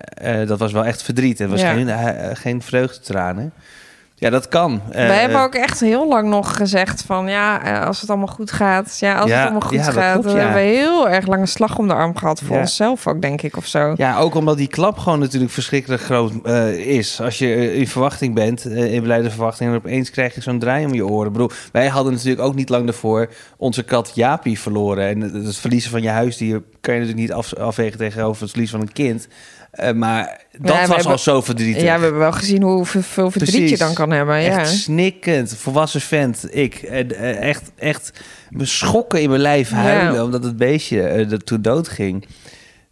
[0.46, 1.40] dat was wel echt verdriet.
[1.40, 1.74] Het was Ja.
[1.74, 3.54] geen, geen vreugdetranen.
[4.20, 4.82] Ja, dat kan.
[4.90, 7.28] Eh, Wij hebben ook echt heel lang nog gezegd van...
[7.28, 8.98] ja, eh, als het allemaal goed gaat.
[9.00, 10.14] Ja, als Ja, het allemaal goed ja, gaat.
[10.14, 10.38] klopt, ja.
[10.38, 12.42] hebben we heel erg lange slag om de arm gehad.
[12.42, 13.94] Voor onszelf ook, denk ik, of zo.
[13.98, 17.22] Ja, ook omdat die klap gewoon natuurlijk verschrikkelijk groot eh, is.
[17.22, 19.70] Als je eh, in verwachting bent, eh, in blijde verwachting...
[19.70, 21.28] en opeens krijg je zo'n draai om je oren.
[21.28, 25.08] Ik bedoel, wij hadden natuurlijk ook niet lang daarvoor onze kat Jaapie verloren.
[25.08, 28.52] En het, het verliezen van je huisdier kan je natuurlijk niet af, afwegen tegenover het
[28.52, 29.28] verlies van een kind.
[29.78, 31.82] Eh, maar dat was hebben- al zo verdrietig.
[31.82, 34.42] Ja, we hebben wel gezien hoeveel veel verdriet je dan kan hebben.
[34.42, 34.60] Ja.
[34.60, 36.48] Echt snikkend, volwassen vent.
[36.50, 38.12] Ik en, eh, echt, echt
[38.50, 40.24] me schokken in mijn lijf huilen Ja.
[40.24, 42.26] omdat het beestje eh, dat toen dood ging.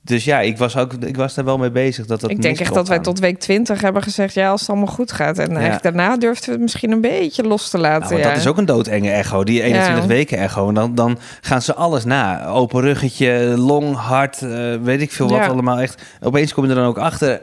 [0.06, 2.60] Dus ja, ik was, ook, ik was daar wel mee bezig dat dat ik denk
[2.60, 4.34] echt dat wij tot week 20 hebben gezegd...
[4.34, 5.38] ja, als het allemaal goed gaat.
[5.38, 8.10] En eigenlijk daarna durfden we het misschien een beetje los te laten.
[8.10, 8.28] Nou, ja.
[8.30, 10.08] Dat is ook een doodenge echo, die 21 Ja.
[10.08, 10.68] weken echo.
[10.68, 12.48] En dan, dan gaan ze alles na.
[12.48, 15.80] Open ruggetje, long, hart, eh, weet ik veel wat allemaal.
[15.80, 16.04] Echt.
[16.22, 17.42] Opeens kom je er dan ook achter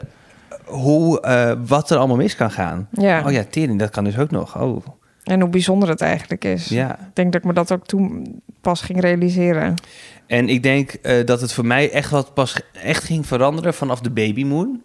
[0.64, 2.88] hoe, eh, wat er allemaal mis kan gaan.
[2.96, 4.60] Oh ja, tering, dat kan dus ook nog.
[4.60, 4.86] Oh,
[5.24, 6.68] En hoe bijzonder het eigenlijk is.
[6.68, 6.90] ja.
[6.92, 8.26] Ik denk dat ik me dat ook toen
[8.60, 9.74] pas ging realiseren.
[10.32, 14.00] En ik denk eh, dat het voor mij echt wat pas echt ging veranderen vanaf
[14.00, 14.82] de babymoon.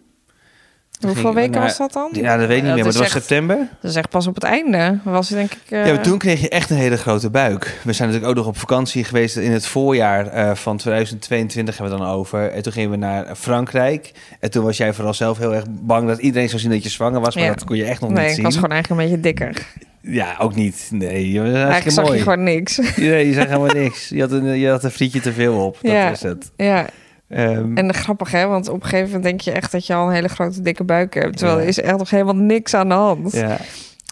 [1.06, 2.08] Hoeveel ik weken naar- was dat dan?
[2.12, 3.56] Ja, dat weet ik niet meer, maar dat het was echt- september.
[3.80, 4.98] Dat is echt pas op het einde.
[5.04, 5.58] Was het denk ik...
[5.70, 7.78] eh, Ja, maar toen kreeg je echt een hele grote buik.
[7.84, 11.94] We zijn natuurlijk ook nog op vakantie geweest in het voorjaar eh, van 2022 hebben
[11.96, 12.50] we het dan over.
[12.50, 14.12] En toen gingen we naar Frankrijk.
[14.40, 16.88] En toen was jij vooral zelf heel erg bang dat iedereen zou zien dat je
[16.88, 17.34] zwanger was.
[17.34, 17.50] Maar Ja.
[17.54, 18.44] dat kon je echt nog Nee, niet ik zien.
[18.44, 19.66] was gewoon eigenlijk een beetje dikker.
[20.00, 20.88] Ja, ook niet.
[20.92, 22.16] Nee, je was Eigenlijk zag mooi.
[22.16, 22.76] je gewoon niks.
[22.96, 24.08] Nee, je zag helemaal niks.
[24.08, 25.78] Je had, een, je had een frietje te veel op.
[25.82, 26.10] Dat Ja.
[26.10, 26.50] is het.
[26.56, 26.86] ja,
[27.28, 30.06] Ehm, en grappig hè, want op een gegeven moment denk je echt dat je al
[30.06, 31.36] een hele grote dikke buik hebt.
[31.36, 31.62] Terwijl Ja.
[31.62, 33.32] er is echt nog helemaal niks aan de hand.
[33.32, 33.56] ja.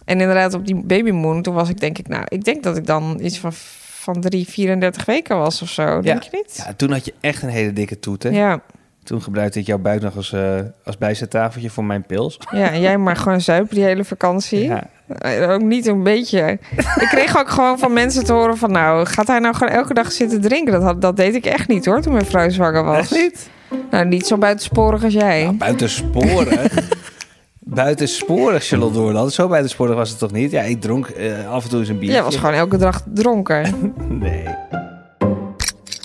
[0.05, 2.85] En inderdaad op die babymoon, toen was ik denk ik, nou, ik denk dat ik
[2.85, 6.01] dan iets van, van 3, 34 weken was of zo.
[6.01, 6.63] Denk je niet?
[6.65, 8.23] ja, toen had je echt een hele dikke toet.
[8.23, 8.29] Hè?
[8.29, 8.61] Ja.
[9.07, 12.39] Toen gebruikte ik jouw buik nog als, eh als bijzettafeltje voor mijn pils.
[12.51, 14.63] ja, en jij maar gewoon zuipen die hele vakantie.
[14.63, 14.83] Ja.
[15.07, 16.59] Eh, Ook niet een beetje.
[16.75, 18.71] Ik kreeg ook gewoon van mensen te horen van...
[18.71, 20.73] nou, gaat hij nou gewoon elke dag zitten drinken?
[20.73, 22.97] Dat, had, dat deed ik echt niet hoor, toen mijn vrouw zwanger was.
[22.97, 23.49] Echt niet?
[23.91, 25.43] Nou, niet zo buitensporig als jij.
[25.43, 26.71] Nou, buitensporig.
[27.59, 29.33] buitensporig, Charlotte Doorland.
[29.33, 30.51] Zo buitensporig was het toch niet?
[30.51, 32.15] Ja, ik dronk eh, af en toe eens een biertje.
[32.15, 33.93] Jij was gewoon elke dag dronken.
[34.09, 34.43] Nee.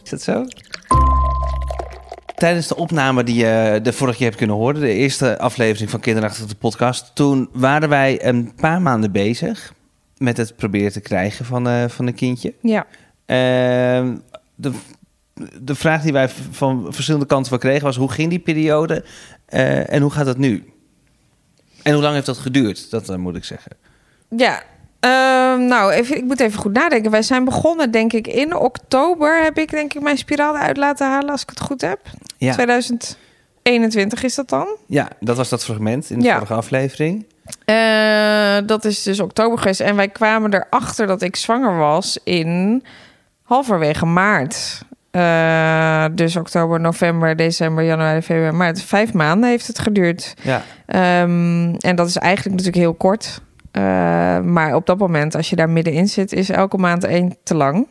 [0.05, 0.45] Is dat zo?
[2.35, 4.81] Tijdens de opname die je de vorige keer hebt kunnen horen...
[4.81, 7.11] de eerste aflevering van Kinderachtig de podcast...
[7.15, 9.75] toen waren wij een paar maanden bezig...
[10.19, 12.55] met het proberen te krijgen van, eh, van een kindje.
[12.61, 12.87] Ja.
[13.27, 14.17] Ehm,
[14.55, 14.73] de,
[15.61, 17.97] de vraag die wij van verschillende kanten van kregen was...
[17.97, 19.05] hoe ging die periode
[19.47, 20.73] eh, en hoe gaat dat nu?
[21.83, 22.91] En hoe lang heeft dat geduurd?
[22.91, 23.73] Dat eh, moet ik zeggen.
[24.37, 24.63] Ja.
[25.03, 27.11] Ehm, nou, even, ik moet even goed nadenken.
[27.11, 29.43] Wij zijn begonnen, denk ik, in oktober...
[29.43, 31.99] heb ik denk ik mijn spiraal uit laten halen, als ik het goed heb.
[32.39, 34.67] Ja, 2021 is dat dan?
[34.87, 36.35] ja dat was dat fragment in de Ja.
[36.35, 37.27] vorige aflevering.
[37.65, 39.81] Eh, dat is dus oktober geweest.
[39.81, 42.83] En wij kwamen erachter dat ik zwanger was in
[43.43, 44.83] halverwege maart.
[45.11, 48.83] Eh, dus oktober, november, december, januari, februari, maart.
[48.83, 50.35] Vijf maanden heeft het geduurd.
[50.43, 50.63] Ja.
[50.87, 53.41] Ehm, en dat is eigenlijk natuurlijk heel kort.
[53.73, 53.83] Eh,
[54.41, 57.87] maar op dat moment, als je daar middenin zit, is elke maand één te lang.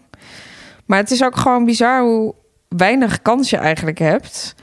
[0.85, 2.33] Maar het is ook gewoon bizar hoe
[2.67, 4.55] weinig kans je eigenlijk hebt.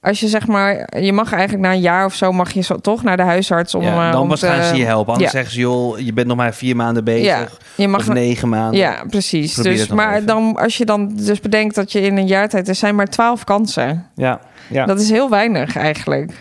[0.00, 2.76] Als je zeg maar, je mag eigenlijk na een jaar of zo mag je zo,
[2.76, 3.82] toch naar de huisarts om.
[3.82, 5.12] ja, eh, dan pas gaan ze je helpen.
[5.12, 5.38] Anders ja.
[5.38, 7.26] zeggen ze, joh, je bent nog maar vier maanden bezig.
[7.26, 8.80] Ja, je mag of negen maanden.
[8.80, 9.54] Ja, precies.
[9.54, 10.26] Dus, maar even.
[10.26, 13.08] dan, als je dan dus bedenkt dat je in een jaar tijd, er zijn maar
[13.08, 14.06] twaalf kansen.
[14.14, 14.40] ja.
[14.68, 14.86] ja.
[14.86, 16.32] Dat is heel weinig eigenlijk.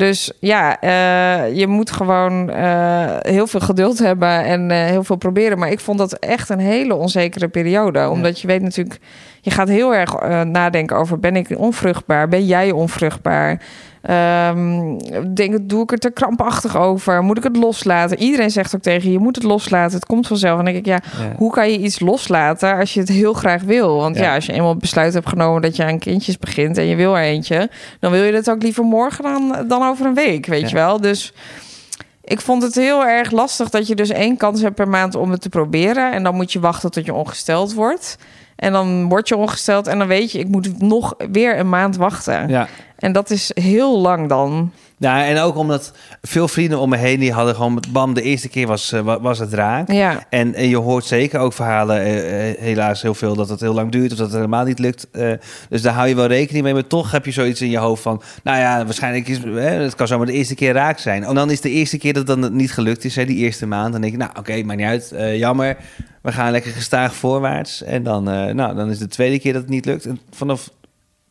[0.00, 5.16] Dus ja, eh, je moet gewoon eh, heel veel geduld hebben en eh, heel veel
[5.16, 5.58] proberen.
[5.58, 8.08] Maar ik vond dat echt een hele onzekere periode.
[8.08, 8.98] Omdat je weet natuurlijk,
[9.40, 12.28] je gaat heel erg nadenken over: ben ik onvruchtbaar?
[12.28, 13.62] Ben jij onvruchtbaar?
[14.02, 14.98] Ehm,
[15.34, 17.22] denk, doe ik het er krampachtig over?
[17.22, 18.18] Moet ik het loslaten?
[18.18, 19.94] Iedereen zegt ook tegen je: je moet het loslaten.
[19.96, 20.58] Het komt vanzelf.
[20.58, 21.34] En dan denk ik, ja, Ja.
[21.36, 23.96] hoe kan je iets loslaten als je het heel graag wil?
[23.96, 24.34] Want ja, Ja.
[24.34, 27.16] als je eenmaal het besluit hebt genomen dat je aan kindjes begint en je wil
[27.16, 30.60] er eentje, dan wil je dat ook liever morgen dan, dan over een week, weet
[30.60, 30.68] Ja.
[30.68, 31.00] je wel?
[31.00, 31.32] Dus
[32.24, 35.30] ik vond het heel erg lastig dat je dus één kans hebt per maand om
[35.30, 36.12] het te proberen.
[36.12, 38.16] En dan moet je wachten tot je ongesteld wordt.
[38.56, 41.96] En dan word je ongesteld en dan weet je, ik moet nog weer een maand
[41.96, 42.48] wachten.
[42.48, 42.68] Ja.
[43.00, 44.72] En dat is heel lang dan.
[44.98, 48.48] Ja, en ook omdat veel vrienden om me heen die hadden gewoon bam, de eerste
[48.48, 49.92] keer was, eh, wa- was het raak.
[49.92, 53.60] Ja, En, en je hoort zeker ook verhalen, eh, eh, helaas heel veel, dat het
[53.60, 55.06] heel lang duurt of dat het helemaal niet lukt.
[55.10, 55.32] Eh,
[55.68, 56.72] dus daar hou je wel rekening mee.
[56.74, 59.94] Maar toch heb je zoiets in je hoofd van, nou ja, waarschijnlijk is hè, het
[59.94, 61.24] kan zomaar de eerste keer raak zijn.
[61.24, 63.66] En dan is de eerste keer dat het dan niet gelukt is, hè, die eerste
[63.66, 63.92] maand.
[63.92, 65.76] Dan denk ik, nou oké, maakt niet uit, eh, jammer.
[66.22, 67.82] We gaan lekker gestaag voorwaarts.
[67.82, 70.06] En dan, nou, dan is de tweede keer dat het niet lukt.
[70.06, 70.70] En vanaf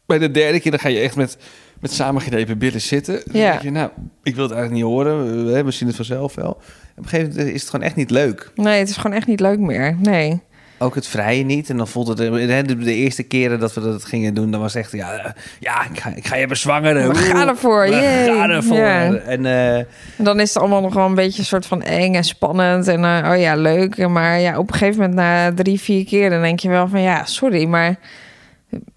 [0.09, 1.37] bij de derde keer dan ga je echt met,
[1.79, 3.21] met samengeknepen billen zitten.
[3.25, 3.49] Dan Ja.
[3.49, 3.89] denk je, nou,
[4.23, 5.45] ik wil het eigenlijk niet horen.
[5.45, 6.49] We, we zien het vanzelf wel.
[6.49, 6.61] Op
[7.03, 8.51] een gegeven moment is het gewoon echt niet leuk.
[8.55, 9.95] nee, het is gewoon echt niet leuk meer.
[9.99, 10.41] Nee.
[10.81, 11.69] Ook het vrije niet.
[11.69, 12.17] En dan voelt het...
[12.17, 14.91] hè, De, de eerste keren dat we dat gingen doen, dan was het echt...
[14.91, 17.09] Ja, eh, ja ik, ga, ik ga je bezwangeren.
[17.09, 18.25] We gaan ervoor, We yay.
[18.25, 18.77] gaan ervoor.
[18.77, 19.13] Ja.
[19.15, 19.85] En eh, En
[20.17, 22.87] dan is het allemaal nog wel een beetje een soort van eng en spannend.
[22.87, 24.07] En eh, oh ja, leuk.
[24.07, 26.29] Maar ja, op een gegeven moment na drie, vier keer...
[26.29, 27.95] dan denk je wel van ja, sorry, maar...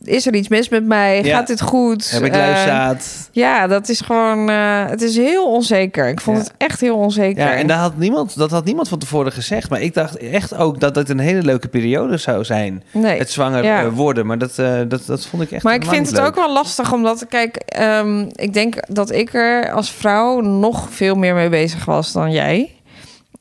[0.02, 1.22] Is er iets mis met mij?
[1.24, 1.37] Ja.
[1.37, 2.11] Gaat dit goed?
[2.11, 3.28] heb ik Eh, luizaad?
[3.32, 4.48] ja, dat is gewoon...
[4.50, 6.08] eh, het is heel onzeker.
[6.08, 6.42] Ik vond Ja.
[6.42, 7.44] het echt heel onzeker.
[7.44, 9.70] Ja, en dat had, niemand, dat had niemand van tevoren gezegd.
[9.70, 12.82] Maar ik dacht echt ook dat het een hele leuke periode zou zijn.
[12.92, 13.18] nee.
[13.18, 13.82] Het zwanger Ja.
[13.82, 14.26] eh, worden.
[14.26, 16.92] Maar dat, eh, dat, dat vond ik echt Maar ik vind het ook wel lastig,
[16.92, 21.85] omdat, kijk, ehm, ik denk dat ik er als vrouw nog veel meer mee bezig
[21.85, 22.70] was dan jij.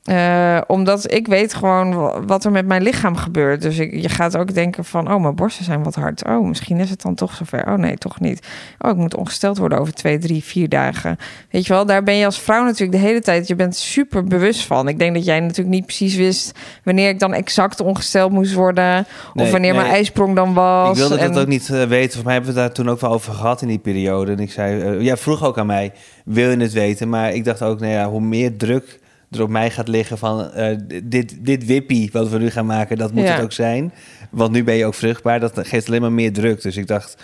[0.02, 3.62] Eh, omdat ik weet gewoon wa- wat er met mijn lichaam gebeurt.
[3.62, 6.24] Dus ik, je gaat ook denken van, oh, mijn borsten zijn wat hard.
[6.26, 7.66] Oh, misschien is het dan toch zover.
[7.66, 8.46] Oh nee, toch niet.
[8.78, 11.16] Oh, ik moet ongesteld worden over twee, drie, vier dagen.
[11.50, 13.48] Weet je wel, daar ben je als vrouw natuurlijk de hele tijd...
[13.48, 14.88] je bent super bewust van.
[14.88, 16.52] Ik denk dat jij natuurlijk niet precies wist...
[16.84, 18.98] wanneer ik dan exact ongesteld moest worden...
[19.28, 19.80] of Nee, wanneer nee.
[19.82, 20.90] mijn ijsprong dan was.
[20.90, 22.14] Ik wilde En- dat ook niet eh, weten.
[22.14, 24.32] Voor mij hebben we het daar toen ook wel over gehad in die periode.
[24.32, 25.92] En ik zei, eh, jij vroeg ook aan mij,
[26.24, 27.08] wil je het weten?
[27.08, 29.00] Maar ik dacht ook, nou ja, hoe meer druk
[29.32, 32.96] er op mij gaat liggen van eh, dit, dit wippie wat we nu gaan maken,
[32.98, 33.34] dat moet Ja.
[33.34, 33.92] het ook zijn.
[34.30, 36.62] Want nu ben je ook vruchtbaar, dat geeft alleen maar meer druk.
[36.62, 37.22] Dus ik dacht...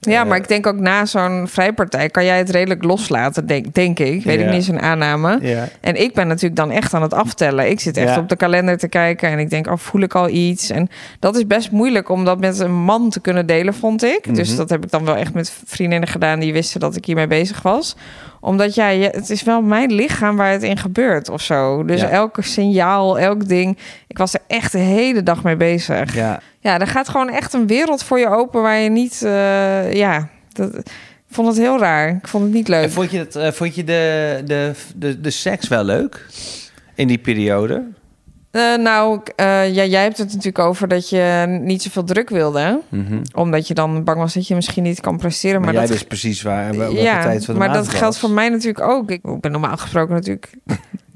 [0.00, 3.74] Ja, eh, maar ik denk ook na zo'n vrijpartij kan jij het redelijk loslaten, denk,
[3.74, 4.24] denk ik.
[4.24, 4.46] Weet Ja.
[4.46, 5.38] ik niet, zo'n aanname.
[5.42, 7.70] Ja, En ik ben natuurlijk dan echt aan het aftellen.
[7.70, 8.18] Ik zit echt Ja.
[8.20, 10.70] op de kalender te kijken en ik denk, oh, voel ik al iets?
[10.70, 14.34] En dat is best moeilijk om dat met een man te kunnen delen, vond ik.
[14.34, 14.56] Dus Mhm.
[14.56, 17.62] dat heb ik dan wel echt met vriendinnen gedaan die wisten dat ik hiermee bezig
[17.62, 17.96] was.
[18.40, 21.84] Omdat ja, je, het is wel mijn lichaam waar het in gebeurt of zo.
[21.84, 22.08] Dus Ja.
[22.08, 23.78] elke signaal, elk ding.
[24.06, 26.14] Ik was er echt de hele dag mee bezig.
[26.14, 26.40] ja.
[26.60, 29.22] Ja, er gaat gewoon echt een wereld voor je open waar je niet.
[29.22, 32.08] eh, ja, dat, ik vond het heel raar.
[32.08, 32.82] Ik vond het niet leuk.
[32.82, 36.26] En vond je, het, eh, vond je de, de, de, de seks wel leuk
[36.94, 37.84] in die periode?
[38.50, 42.80] Eh, nou, ja, jij hebt het natuurlijk over dat je niet zoveel druk wilde.
[42.88, 43.22] Mhm.
[43.34, 45.60] Omdat je dan bang was dat je misschien niet kan presteren.
[45.60, 48.48] Maar, Maar, jij dat, precies waar, ja, tijd van de maar dat geldt voor mij
[48.48, 49.10] natuurlijk ook.
[49.10, 50.50] Ik ben normaal gesproken natuurlijk.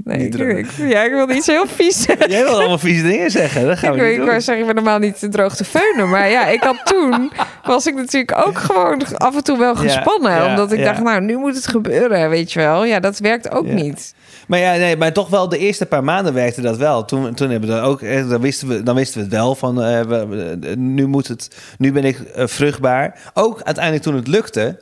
[0.05, 2.31] Nee, ik, ik- ja, ik wilde iets heel vies zeggen.
[2.37, 4.67] Jij wil allemaal vieze dingen zeggen, dat gaan Ik, we niet ik wou zeggen, ik
[4.67, 6.09] ben normaal niet te droog te feunen.
[6.09, 7.33] Maar ja, ik had toen,
[7.65, 10.33] was ik natuurlijk ook gewoon af en toe wel gespannen.
[10.33, 10.85] ja, omdat ik ja.
[10.85, 12.85] dacht, nou, nu moet het gebeuren, weet je wel.
[12.85, 14.15] Ja, dat werkt ook niet.
[14.47, 17.05] Maar ja, nee, maar toch wel de eerste paar maanden werkte dat wel.
[17.05, 19.55] Toen, toen hebben we dat ook, eh, dan wisten we, dan wisten we het wel
[19.55, 23.31] van, eh, we- we- nu moet het, nu ben ik eh, vruchtbaar.
[23.35, 24.79] Ook uiteindelijk toen het lukte.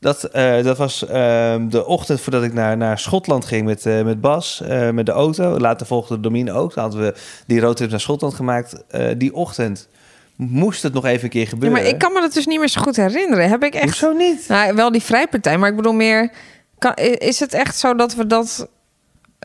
[0.00, 4.02] Dat, eh, dat was ehm, de ochtend voordat ik naar, naar Schotland ging met, eh,
[4.02, 5.58] met Bas, eh, met de auto.
[5.58, 6.74] Later volgde Domine ook.
[6.74, 7.14] Dan hadden we
[7.46, 8.84] die roadtrip naar Schotland gemaakt.
[9.16, 9.88] Die ochtend
[10.36, 11.78] moest het nog even een keer Ja, gebeuren.
[11.78, 13.48] maar ik kan me dat dus niet meer zo goed herinneren.
[13.48, 13.84] Heb ik echt...
[13.84, 14.44] Hoezo niet?
[14.48, 16.32] Nou, wel die vrijpartij, maar ik bedoel meer...
[16.78, 18.68] Kan, is het echt zo dat we dat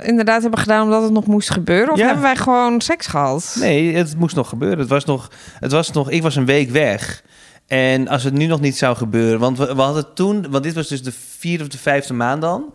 [0.04, 1.92] inderdaad hebben gedaan omdat het nog moest gebeuren?
[1.94, 2.06] Of Ja.
[2.06, 3.56] hebben wij gewoon seks gehad?
[3.60, 4.80] Nee, het moest nog gebeuren.
[4.80, 7.24] Het was nog, het was nog, ik was een week weg.
[7.68, 10.74] En als het nu nog niet zou gebeuren, want we, we hadden toen, want dit
[10.74, 12.74] was dus de vierde of de vijfde maand dan.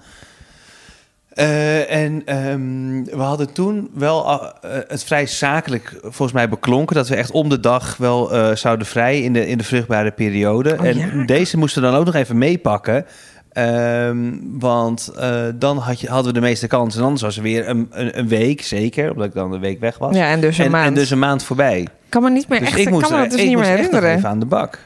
[1.30, 4.48] Eh, en ehm, we hadden toen wel eh,
[4.88, 8.86] het vrij zakelijk volgens mij beklonken dat we echt om de dag wel eh, zouden
[8.86, 10.76] vrij in de, in de vruchtbare periode.
[10.78, 11.24] Oh, en ja?
[11.24, 13.06] deze moesten we dan ook nog even meepakken.
[13.52, 16.96] Ehm, want eh, dan had je, hadden we de meeste kans.
[16.96, 19.80] En anders was er weer een, een, een week, zeker, omdat ik dan een week
[19.80, 20.16] weg was.
[20.16, 20.86] Ja, en dus een en, maand.
[20.86, 21.86] en dus een maand voorbij.
[22.10, 23.64] Ik kan me niet meer Dus echt, ik moest, kan me dat dus niet meer
[23.64, 24.16] herinneren.
[24.16, 24.78] even aan de bak.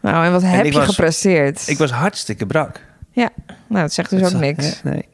[0.00, 1.68] Nou, en wat En heb je was- gepresteerd?
[1.68, 2.80] Ik was hartstikke brak.
[3.10, 3.28] Ja,
[3.66, 4.80] nou, dat zegt dus ook niks.
[4.82, 5.04] hè, Nee.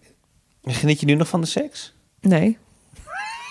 [0.64, 1.94] Geniet je nu nog van de seks?
[2.20, 2.58] Nee,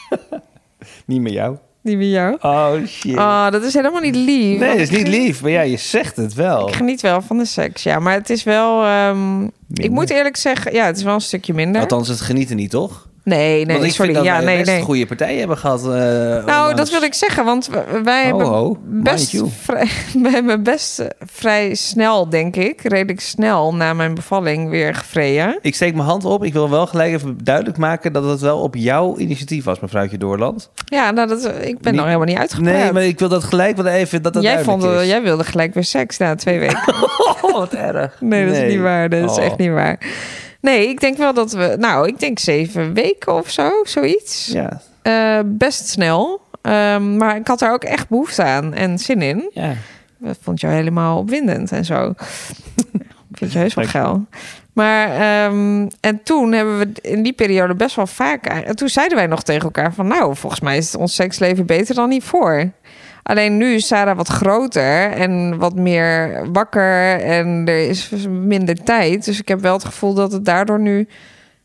[1.05, 1.57] Niet met jou.
[1.81, 2.37] die bij jou.
[2.41, 3.17] Oh shit.
[3.17, 4.59] Oh, dat is helemaal niet lief.
[4.59, 5.41] nee, dat is niet lief.
[5.41, 6.67] Maar ja, je zegt het wel.
[6.67, 7.99] Ik geniet wel van de seks, ja.
[7.99, 8.83] Maar het is wel...
[8.83, 9.43] ehm,
[9.73, 11.81] ik moet eerlijk zeggen, ja, het is wel een stukje minder.
[11.81, 13.09] Althans, het genieten niet, toch?
[13.37, 14.23] Nee, nee, ik sorry.
[14.23, 14.81] ja, nee, nee.
[14.81, 15.79] goede partijen hebben gehad.
[15.83, 19.87] eh, Nou, dat wil ik zeggen, want w- wij hebben best vrij,
[20.23, 25.59] wij hebben best eh, vrij snel, denk ik, redelijk snel na mijn bevalling weer gevreden.
[25.61, 26.43] Ik steek mijn hand op.
[26.43, 30.17] Ik wil wel gelijk even duidelijk maken dat het wel op jouw initiatief was, mevrouwtje
[30.17, 30.69] Doorland.
[30.85, 32.73] Ja, nou, dat, ik ben nog helemaal niet uitgepraat.
[32.73, 35.07] Nee, maar ik wil dat gelijk wel even dat dat jij, vond, is.
[35.07, 36.93] jij wilde gelijk weer seks na twee weken.
[37.41, 38.17] Oh, wat erg.
[38.19, 39.09] Nee, dat is niet waar.
[39.09, 39.43] Dat is Oh.
[39.43, 39.99] echt niet waar.
[40.61, 44.45] Nee, ik denk wel dat we, nou, ik denk zeven weken of zo, zoiets.
[44.45, 46.41] Ja, Eh, best snel.
[46.61, 49.49] Ehm, maar ik had daar ook echt behoefte aan en zin in.
[49.53, 49.73] ja.
[50.17, 52.13] Dat vond jou helemaal opwindend en zo.
[53.31, 54.25] Vind je heus wel geil.
[54.73, 58.45] Maar, ehm, en toen hebben we in die periode best wel vaak...
[58.45, 60.07] En toen zeiden wij nog tegen elkaar van...
[60.07, 62.71] Nou, volgens mij is ons seksleven beter dan hiervoor.
[63.23, 67.19] Alleen nu is Sarah wat groter en wat meer wakker.
[67.19, 69.25] En er is minder tijd.
[69.25, 71.07] Dus ik heb wel het gevoel dat het daardoor nu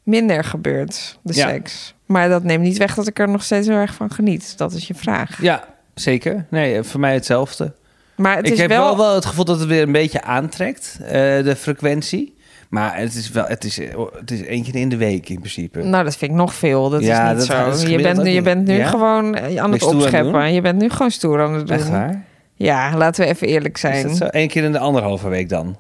[0.03, 1.49] minder gebeurt, de Ja.
[1.49, 1.95] seks.
[2.07, 4.59] Maar dat neemt niet weg dat ik er nog steeds heel erg van geniet.
[4.59, 5.43] Dat is je vraag.
[5.43, 5.65] ja,
[5.95, 6.45] zeker.
[6.51, 7.73] Nee, voor mij hetzelfde.
[8.15, 8.85] Maar het ik is heb wel...
[8.85, 8.97] wel...
[8.97, 11.11] wel het gevoel dat het weer een beetje aantrekt, eh,
[11.45, 12.36] de frequentie.
[12.69, 13.77] Maar het is wel, het is,
[14.21, 15.83] het is één keer in de week in principe.
[15.83, 16.91] Nou, dat vind ik nog veel.
[16.91, 17.89] Dat Ja, is niet dat- dat is zo.
[17.89, 18.87] Je bent, je bent nu Ja?
[18.89, 20.53] gewoon eh, aan het aan opscheppen.
[20.53, 21.77] Je bent nu gewoon stoer aan het doen.
[21.77, 22.23] Echt waar?
[22.55, 24.03] Ja, laten we even eerlijk Is zijn.
[24.09, 24.27] dat zo?
[24.31, 25.77] Eén keer in de anderhalve week dan?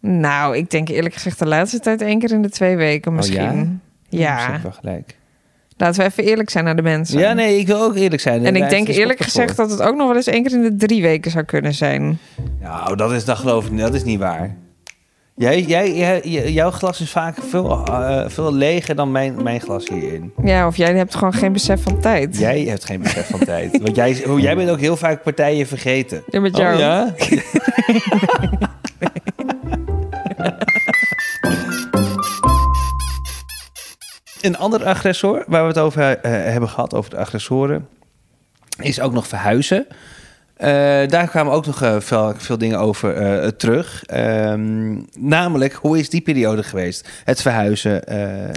[0.00, 3.18] Nou, ik denk eerlijk gezegd de laatste tijd één keer in de twee weken Oh,
[3.18, 3.26] ja?
[3.42, 3.80] misschien.
[4.10, 5.16] Dat ja, is wel gelijk.
[5.76, 7.18] laten we even eerlijk zijn naar de mensen.
[7.18, 8.46] Ja, nee, ik wil ook eerlijk zijn.
[8.46, 9.68] En ik denk is eerlijk gezegd voor.
[9.68, 12.18] dat het ook nog wel eens één keer in de drie weken zou kunnen zijn.
[12.60, 13.78] Nou, dat is, dat geloof ik.
[13.78, 14.56] Dat is niet waar.
[15.38, 16.20] Jij, jij,
[16.52, 20.32] jouw glas is vaak veel, eh, veel leger dan mijn, mijn glas hierin.
[20.44, 22.38] Ja, of jij hebt gewoon geen besef van tijd.
[22.38, 23.80] Jij hebt geen besef van tijd.
[23.82, 26.22] Want jij, hoe- jij bent ook heel vaak partijen vergeten.
[26.26, 26.72] Ja, met jou.
[26.74, 27.14] Oh, ja?
[34.40, 37.88] Een ander agressor waar we het over eh, hebben gehad, over de agressoren,
[38.80, 39.86] is ook nog verhuizen.
[40.58, 40.70] Eh,
[41.08, 44.04] daar kwamen ook nog eh, veel, veel dingen over eh, terug.
[44.06, 47.08] Ehm, namelijk, hoe is die periode geweest?
[47.24, 48.02] Het verhuizen.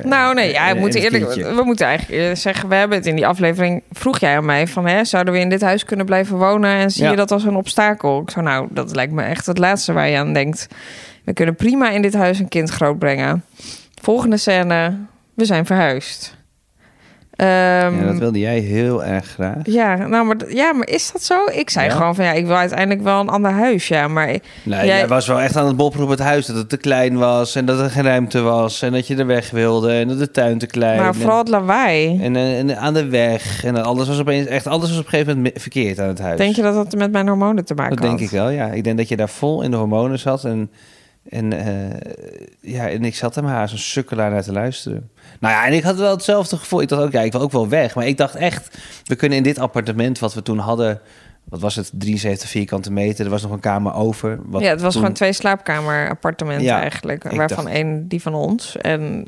[0.04, 2.70] Nou, nee, ja, we, moeten eerlijk, we moeten eigenlijk zeggen...
[2.70, 3.84] we hebben het in die aflevering...
[3.92, 4.88] vroeg jij aan mij van...
[4.88, 6.72] Hè, zouden we in dit huis kunnen blijven wonen...
[6.72, 7.10] en zie Ja.
[7.10, 8.22] je dat als een obstakel?
[8.22, 10.68] Ik zo, nou, dat lijkt me echt het laatste waar je aan denkt.
[11.24, 13.44] We kunnen prima in dit huis een kind grootbrengen.
[14.02, 14.98] Volgende scène,
[15.34, 16.40] we zijn verhuisd.
[17.42, 19.56] Ehm, Ja, dat wilde jij heel erg graag.
[19.64, 21.36] ja, nou, maar, ja, maar is dat zo?
[21.52, 21.96] Ik zei Ja?
[21.96, 24.08] gewoon van ja, ik wil uiteindelijk wel een ander huis, ja.
[24.08, 26.46] Maar Nee, Jij- jij was wel echt aan het bopperen op het huis.
[26.46, 28.82] Dat het te klein was en dat er geen ruimte was.
[28.82, 31.00] En dat je er weg wilde en dat de tuin te klein.
[31.00, 32.22] Maar vooral het lawaai.
[32.22, 33.64] en, en, en aan de weg.
[33.64, 36.20] En alles was opeens echt, alles was op een gegeven moment me- verkeerd aan het
[36.20, 36.38] huis.
[36.38, 38.22] Denk je dat dat met mijn hormonen te maken Dat denk had?
[38.22, 38.68] ik wel, ja.
[38.68, 40.44] Ik denk dat je daar vol in de hormonen zat.
[40.46, 40.70] En,
[41.30, 42.00] en, eh,
[42.60, 45.10] ja, en ik zat er maar als een sukkelaar naar te luisteren.
[45.40, 46.82] Nou ja, en ik had wel hetzelfde gevoel.
[46.82, 47.96] Ik dacht ook, ja, ik wil ook wel weg.
[47.96, 51.02] Maar ik dacht echt, we kunnen in dit appartement wat we toen hadden...
[51.44, 51.92] Wat was het?
[51.94, 53.26] 73 vierkante meter.
[53.26, 54.40] Er was nog een kamer over.
[54.46, 57.24] Wat ja, het was toen- gewoon twee slaapkamer appartementen Ja, eigenlijk.
[57.24, 58.78] Waarvan dacht- één die van ons.
[58.78, 59.26] En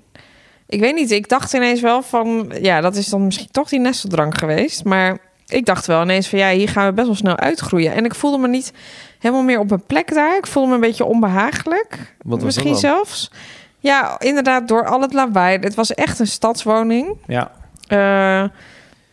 [0.67, 2.51] ik weet niet, ik dacht ineens wel van...
[2.61, 4.83] Ja, dat is dan misschien toch die nesteldrang geweest.
[4.83, 7.93] Maar ik dacht wel ineens van ja, hier gaan we best wel snel uitgroeien.
[7.93, 8.73] En ik voelde me niet
[9.19, 10.37] helemaal meer op mijn plek daar.
[10.37, 12.15] Ik voelde me een beetje onbehagelijk.
[12.23, 12.91] Wat was misschien dat dan?
[12.91, 13.31] zelfs.
[13.79, 15.57] Ja, inderdaad, door al het lawaai.
[15.59, 17.17] Het was echt een stadswoning.
[17.27, 17.51] Ja,
[17.87, 17.97] Eh,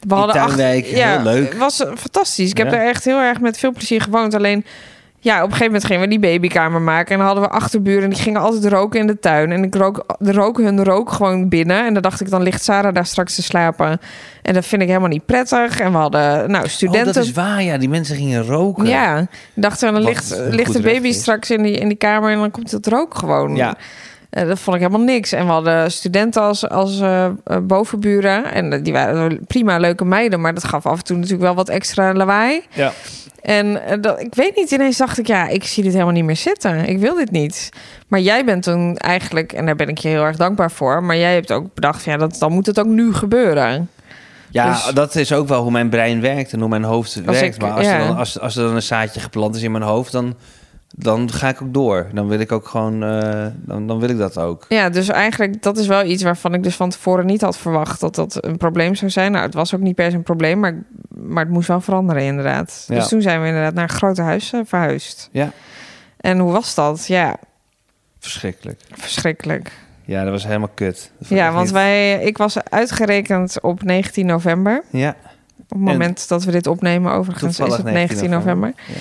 [0.00, 1.48] we hadden acht- tuinwijk, heel leuk.
[1.48, 2.50] Het was fantastisch.
[2.50, 2.72] Ik heb Ja.
[2.72, 4.34] daar echt heel erg met veel plezier gewoond.
[4.34, 4.64] Alleen,
[5.22, 7.10] ja, op een gegeven moment gingen we die babykamer maken.
[7.12, 9.52] En dan hadden we achterburen en die gingen altijd roken in de tuin.
[9.52, 11.86] En ik rook, de rook hun rook gewoon binnen.
[11.86, 14.00] En dan dacht ik, dan ligt Sarah daar straks te slapen.
[14.42, 15.80] En dat vind ik helemaal niet prettig.
[15.80, 17.12] En we hadden, nou, Oh, studenten...
[17.14, 17.78] dat is waar, ja.
[17.78, 18.86] Die mensen gingen roken.
[18.86, 21.20] ja, ik dacht, dan Wat ligt, ligt de baby is.
[21.20, 23.56] straks in die, in die kamer en dan komt het rook gewoon.
[23.56, 23.76] Ja.
[24.30, 25.32] Eh, dat vond ik helemaal niks.
[25.32, 28.52] En we hadden studenten als, als eh, eh, bovenburen.
[28.52, 30.40] En die waren prima leuke meiden.
[30.40, 32.62] Maar dat gaf af en toe natuurlijk wel wat extra lawaai.
[32.74, 32.92] Ja.
[33.42, 36.36] En dat, ik weet niet, ineens dacht ik, ja, ik zie dit helemaal niet meer
[36.36, 36.84] zitten.
[36.88, 37.68] Ik wil dit niet.
[38.08, 41.02] Maar jij bent toen eigenlijk, en daar ben ik je heel erg dankbaar voor.
[41.02, 43.88] Maar jij hebt ook bedacht, ja, dat, dan moet het ook nu gebeuren.
[44.50, 47.54] Ja, Dus- dat is ook wel hoe mijn brein werkt en hoe mijn hoofd werkt.
[47.54, 47.98] ik- maar als, ja.
[47.98, 50.34] er dan, als, als er dan een zaadje geplant is in mijn hoofd, dan,
[50.96, 52.06] dan ga ik ook door.
[52.12, 54.64] Dan wil ik ook gewoon, eh, dan, dan wil ik dat ook.
[54.68, 58.00] Ja, dus eigenlijk, dat is wel iets waarvan ik dus van tevoren niet had verwacht
[58.00, 59.32] dat dat een probleem zou zijn.
[59.32, 62.22] Nou, het was ook niet per se een probleem, maar, maar het moest wel veranderen
[62.22, 62.84] inderdaad.
[62.88, 62.94] Ja.
[62.94, 65.28] Dus toen zijn we inderdaad naar een grote huis eh, verhuisd.
[65.32, 65.50] Ja.
[66.16, 67.06] En hoe was dat?
[67.06, 67.36] Ja,
[68.18, 68.80] Verschrikkelijk.
[68.92, 69.72] verschrikkelijk.
[70.04, 71.10] Ja, dat was helemaal kut.
[71.28, 74.82] Ja, want niet- wij, ik was uitgerekend op 19 november.
[74.90, 75.08] Ja,
[75.58, 78.72] Op het moment dat we dit opnemen, overigens, is het 19 november.
[78.86, 78.94] Ja.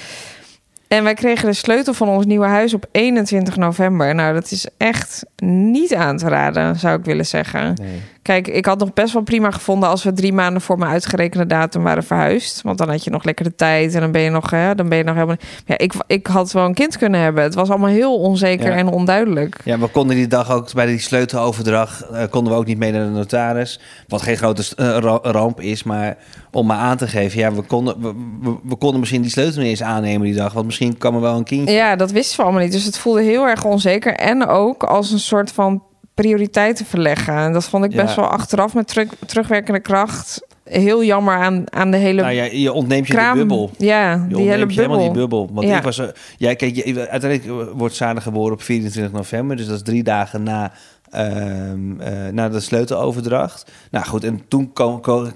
[0.90, 4.16] En wij kregen de sleutel van ons nieuwe huis op 21 november.
[4.16, 7.76] Nou, dat is echt niet aan te raden, zou ik willen zeggen.
[8.22, 11.46] Kijk, ik had nog best wel prima gevonden als we drie maanden voor mijn uitgerekende
[11.46, 12.62] datum waren verhuisd.
[12.62, 14.90] Want dan had je nog lekker de tijd en dan ben je nog, hè, dan
[14.90, 15.36] ben je nog helemaal.
[15.66, 17.44] Ja, ik, ik had wel een kind kunnen hebben.
[17.44, 18.78] Het was allemaal heel onzeker Ja.
[18.78, 19.62] en onduidelijk.
[19.64, 22.92] Ja, we konden die dag ook bij die sleuteloverdracht eh, konden we ook niet mee
[22.92, 23.80] naar de notaris.
[24.08, 26.18] Wat geen grote eh, ra- ramp is, maar
[26.52, 29.62] om maar aan te geven, ja, we konden, we, we, we konden misschien die sleutel
[29.62, 31.74] niet eens aannemen die dag, want misschien kwam er wel een kindje.
[31.76, 32.72] Ja, dat wisten we allemaal niet.
[32.72, 34.14] Dus het voelde heel erg onzeker.
[34.14, 35.84] En ook als een soort van
[36.22, 37.34] prioriteiten verleggen.
[37.38, 38.04] En dat vond ik Ja.
[38.04, 40.42] best wel achteraf met terug, terugwerkende kracht.
[40.64, 43.34] Heel jammer aan, aan de hele Nou ja, je ontneemt je kraam.
[43.34, 43.72] de bubbel.
[43.78, 45.14] Ja, Je die ontneemt hele je helemaal bubbel.
[45.14, 45.50] die bubbel.
[45.54, 45.78] Want Ja.
[45.78, 45.98] ik was...
[45.98, 49.56] er- Ja, kijk, je, uiteindelijk wordt Sarah geboren op 24 november.
[49.58, 50.72] Dus dat is drie dagen na,
[51.10, 53.72] ehm, eh, na de sleuteloverdracht.
[53.92, 54.72] Nou goed, en toen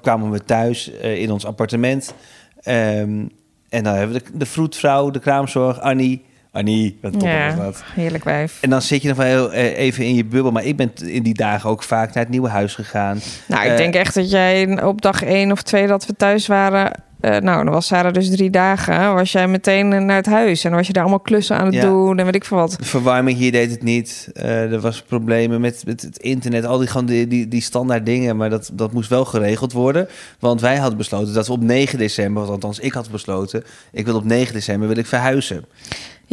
[0.02, 2.14] kwamen we thuis eh, in ons appartement.
[2.62, 3.26] Ehm,
[3.70, 6.26] en dan hebben we de, de vroedvrouw, de kraamzorg, Annie.
[6.54, 7.84] Annie, wat top Ja, was dat.
[7.94, 8.58] heerlijk wijf.
[8.62, 10.52] En dan zit je nog wel heel, eh, even in je bubbel.
[10.52, 13.20] Maar ik ben in die dagen ook vaak naar het nieuwe huis gegaan.
[13.48, 16.48] Nou, ik Eh, denk echt dat jij op dag één of twee dat we thuis
[16.48, 16.92] waren...
[17.20, 19.14] eh, nou, dan was Sarah dus drie dagen.
[19.14, 20.64] Was jij meteen naar het huis.
[20.64, 21.82] En dan was je daar allemaal klussen aan het Ja.
[21.82, 22.20] doen.
[22.20, 22.76] En weet ik veel wat.
[22.80, 24.30] De verwarming hier deed het niet.
[24.34, 26.66] Eh, er was problemen met, met het internet.
[26.66, 28.38] Al die, gewoon die, die, die standaard dingen.
[28.38, 30.08] Maar dat, dat moest wel geregeld worden.
[30.40, 32.44] Want wij hadden besloten dat we op 9 december...
[32.44, 33.64] althans ik had besloten...
[33.92, 35.66] ik wil op 9 december wil ik verhuizen.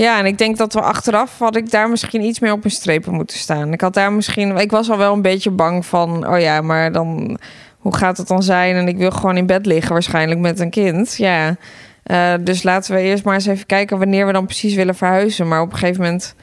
[0.03, 2.71] Ja, en ik denk dat we achteraf had ik daar misschien iets meer op een
[2.71, 3.73] strepen moeten staan.
[3.73, 6.93] Ik had daar misschien, ik was al wel een beetje bang van, oh ja, maar
[6.93, 7.39] dan,
[7.79, 8.75] hoe gaat het dan zijn?
[8.77, 11.17] En ik wil gewoon in bed liggen waarschijnlijk met een kind.
[11.17, 11.57] Ja,
[12.03, 15.49] Eh, dus laten we eerst maar eens even kijken wanneer we dan precies willen verhuizen.
[15.49, 16.35] Maar op een gegeven moment,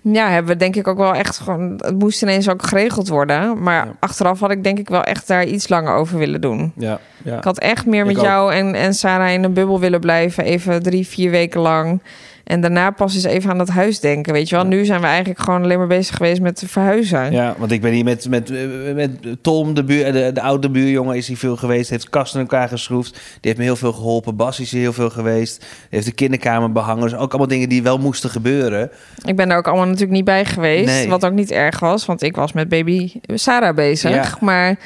[0.00, 3.62] ja, hebben we denk ik ook wel echt gewoon, het moest ineens ook geregeld worden.
[3.62, 3.92] Maar Ja.
[4.00, 6.72] achteraf had ik denk ik wel echt daar iets langer over willen doen.
[6.76, 7.36] Ja, ja.
[7.36, 8.22] Ik had echt meer Ik met ook.
[8.24, 10.44] jou en, en Sarah in een bubbel willen blijven.
[10.44, 12.02] Even drie, vier weken lang.
[12.44, 14.32] En daarna pas eens even aan dat huis denken.
[14.32, 17.32] Weet je wel, nu zijn we eigenlijk gewoon alleen maar bezig geweest met verhuizen.
[17.32, 18.52] Ja, want ik ben hier met, met,
[18.94, 19.10] met
[19.42, 21.90] Tom, de, buur, de, de oude buurjongen, is hier veel geweest.
[21.90, 23.12] Heeft kasten in elkaar geschroefd.
[23.12, 24.36] Die heeft me heel veel geholpen.
[24.36, 25.66] Bas is hier heel veel geweest.
[25.90, 27.02] Heeft de kinderkamer behangen.
[27.02, 28.90] Dus ook allemaal dingen die wel moesten gebeuren.
[29.24, 30.86] Ik ben daar ook allemaal natuurlijk niet bij geweest.
[30.86, 31.08] Nee.
[31.08, 34.10] Wat ook niet erg was, want ik was met baby Sarah bezig.
[34.10, 34.36] Ja.
[34.40, 34.76] Maar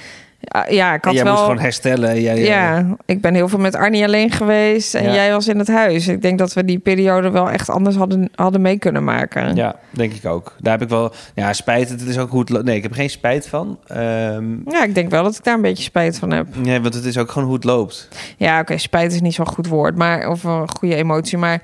[0.40, 1.32] ja, ja, ik had jij wel...
[1.32, 2.08] moest gewoon herstellen.
[2.10, 5.14] en Jij, eh, ja, ik ben heel veel met Arnie alleen geweest en Ja.
[5.14, 6.08] jij was in het huis.
[6.08, 9.54] Ik denk dat we die periode wel echt anders hadden, hadden mee kunnen maken.
[9.56, 10.54] Ja, denk ik ook.
[10.60, 11.12] Daar heb ik wel...
[11.34, 11.88] Ja, spijt.
[11.88, 12.62] Het is ook goed...
[12.64, 13.78] Nee, ik heb geen spijt van.
[13.86, 16.46] Ehm, Ja, ik denk wel dat ik daar een beetje spijt van heb.
[16.56, 18.08] nee, want het is ook gewoon hoe het loopt.
[18.36, 21.38] Ja, oké, spijt is niet zo'n goed woord, maar of een goede emotie.
[21.38, 21.62] Maar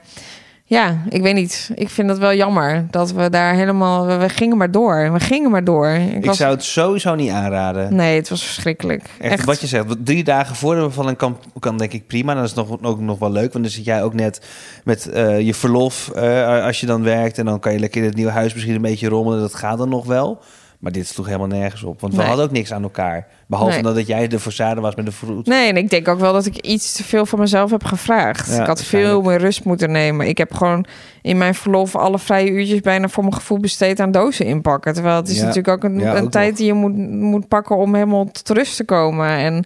[0.73, 1.71] ja, ik weet niet.
[1.75, 4.07] Ik vind het wel jammer dat we daar helemaal.
[4.07, 5.13] We, we gingen maar door.
[5.13, 5.89] We gingen maar door.
[5.89, 7.95] Ik, Ik was, zou het sowieso niet aanraden.
[7.95, 9.03] Nee, het was verschrikkelijk.
[9.19, 9.45] Echt, Echt.
[9.45, 12.35] wat je zegt, drie dagen voor de bevalling kan, kan denk ik prima.
[12.35, 14.41] Dat is nog, ook nog wel leuk, want dan zit jij ook net
[14.85, 17.39] met eh, je verlof eh, als je dan werkt.
[17.39, 19.41] En dan kan je lekker in het nieuwe huis misschien een beetje rommelen.
[19.41, 20.43] Dat gaat dan nog wel.
[20.83, 22.29] Maar dit sloeg helemaal nergens op, want we Nee.
[22.29, 23.27] hadden ook niks aan elkaar.
[23.47, 23.95] Behalve Nee.
[23.95, 25.45] dat jij de verzade was met de vroeg.
[25.45, 28.51] Nee, en ik denk ook wel dat ik iets te veel van mezelf heb gevraagd.
[28.51, 30.29] Ja, ik had veel meer rust moeten nemen.
[30.29, 30.85] Ik heb gewoon
[31.23, 34.93] in mijn verlof alle vrije uurtjes bijna voor mijn gevoel besteed aan dozen inpakken.
[34.95, 35.41] Terwijl het is Ja.
[35.45, 36.57] natuurlijk ook een, Ja, een ook tijd nog.
[36.59, 39.29] die je moet, moet pakken om helemaal tot rust te komen.
[39.29, 39.65] En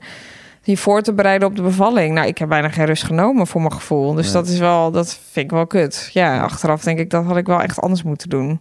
[0.62, 2.14] je voor te bereiden op de bevalling.
[2.14, 4.14] Nou, ik heb bijna geen rust genomen voor mijn gevoel.
[4.14, 4.32] Dus Nee.
[4.34, 6.10] dat is wel, dat vind ik wel kut.
[6.12, 8.60] Ja, achteraf denk ik dat had ik wel echt anders moeten doen.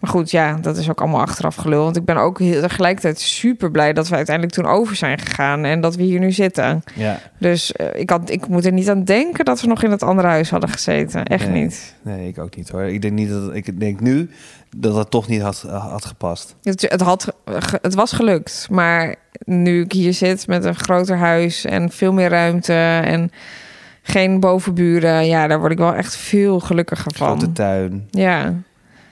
[0.00, 1.82] Maar goed, ja, dat is ook allemaal achteraf gelul.
[1.82, 5.64] Want ik ben ook heel, tegelijkertijd super blij dat we uiteindelijk toen over zijn gegaan
[5.64, 6.82] en dat we hier nu zitten.
[6.94, 9.90] Ja, Dus eh, ik, had, ik moet er niet aan denken dat we nog in
[9.90, 11.24] het andere huis hadden gezeten.
[11.24, 11.62] Echt Nee.
[11.62, 11.94] niet.
[12.02, 12.82] nee, ik ook niet hoor.
[12.82, 14.30] Ik denk niet dat ik denk nu
[14.76, 16.56] dat dat toch niet had, had gepast.
[16.62, 17.34] Het, het, had,
[17.82, 18.66] het was gelukt.
[18.70, 22.72] Maar nu ik hier zit met een groter huis en veel meer ruimte
[23.04, 23.30] en
[24.02, 27.26] geen bovenburen, ja, daar word ik wel echt veel gelukkiger van.
[27.26, 28.08] Grote tuin.
[28.10, 28.54] Ja.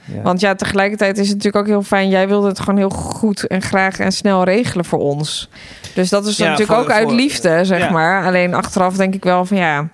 [0.05, 0.23] Ja.
[0.23, 2.09] Want ja, tegelijkertijd is het natuurlijk ook heel fijn.
[2.09, 5.49] Jij wilde het gewoon heel goed en graag en snel regelen voor ons.
[5.95, 7.91] Dus dat is Ja, natuurlijk voor- ook uit voor- liefde, zeg ja.
[7.91, 8.27] maar.
[8.27, 9.89] Alleen achteraf denk ik wel van ja,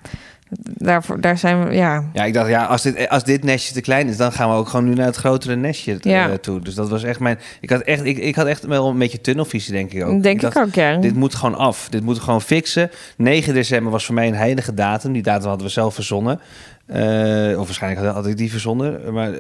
[0.64, 2.04] daarvoor, daar zijn we, ja.
[2.12, 4.54] Ja, ik dacht, ja, als dit, als dit nestje te klein is, dan gaan we
[4.56, 6.36] ook gewoon nu naar het grotere nestje eh, Ja.
[6.38, 6.61] toe.
[6.61, 7.38] Dus dat was echt mijn.
[7.61, 10.22] Ik had echt, ik, ik had echt wel een beetje tunnelvisie, denk ik ook.
[10.22, 10.96] Denk ik, dacht, ook, ja.
[10.96, 11.88] Dit moet gewoon af.
[11.90, 12.90] Dit moet gewoon fixen.
[13.16, 15.12] 9 december was voor mij een heilige datum.
[15.12, 16.40] Die datum hadden we zelf verzonnen.
[16.86, 19.12] Eh, of waarschijnlijk had, had ik die verzonnen.
[19.12, 19.38] Maar eh,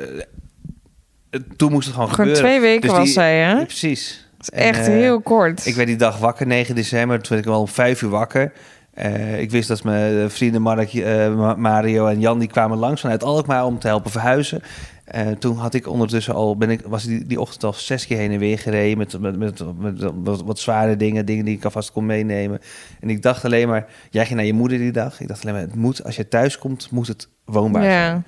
[1.56, 2.42] toen moest het gewoon, Gewoon gebeuren.
[2.50, 3.50] twee weken Dus was die- zij, hè?
[3.58, 4.28] Ja, precies.
[4.38, 5.66] Dat is echt En, eh, heel kort.
[5.66, 7.18] Ik werd die dag wakker, 9 december.
[7.18, 8.52] Toen werd ik wel om 5 uur wakker.
[8.94, 12.38] Eh, ik wist dat mijn vrienden Mark, eh, Mario en Jan...
[12.38, 14.62] die kwamen langs vanuit Alkmaar om te helpen verhuizen.
[15.04, 16.56] Eh, toen had ik ondertussen al...
[16.56, 18.98] Ben ik, was die, die ochtend al zes keer heen en weer gereden...
[18.98, 21.26] met, met, met, met wat, wat zware dingen.
[21.26, 22.60] Dingen die ik alvast kon meenemen.
[23.00, 23.86] En ik dacht alleen maar...
[24.10, 25.20] Jij ging naar je moeder die dag.
[25.20, 25.62] Ik dacht alleen maar...
[25.64, 28.26] Het moet, als je thuis komt, moet het woonbaar zijn.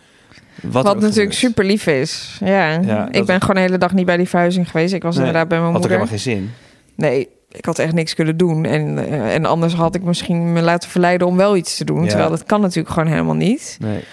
[0.63, 2.39] Wat, er natuurlijk super lief is.
[2.45, 2.71] Ja.
[2.71, 4.93] Ja, ik ben gewoon de hele dag niet bij die verhuizing geweest.
[4.95, 6.09] Ik was Nee, inderdaad bij mijn Had ook moeder.
[6.09, 6.51] helemaal geen zin.
[6.95, 8.65] Nee, ik had echt niks kunnen doen.
[8.65, 12.03] En, eh, en anders had ik misschien me laten verleiden om wel iets te doen.
[12.03, 12.09] Ja.
[12.09, 13.77] Terwijl dat kan natuurlijk gewoon helemaal niet.
[13.81, 14.05] Nee.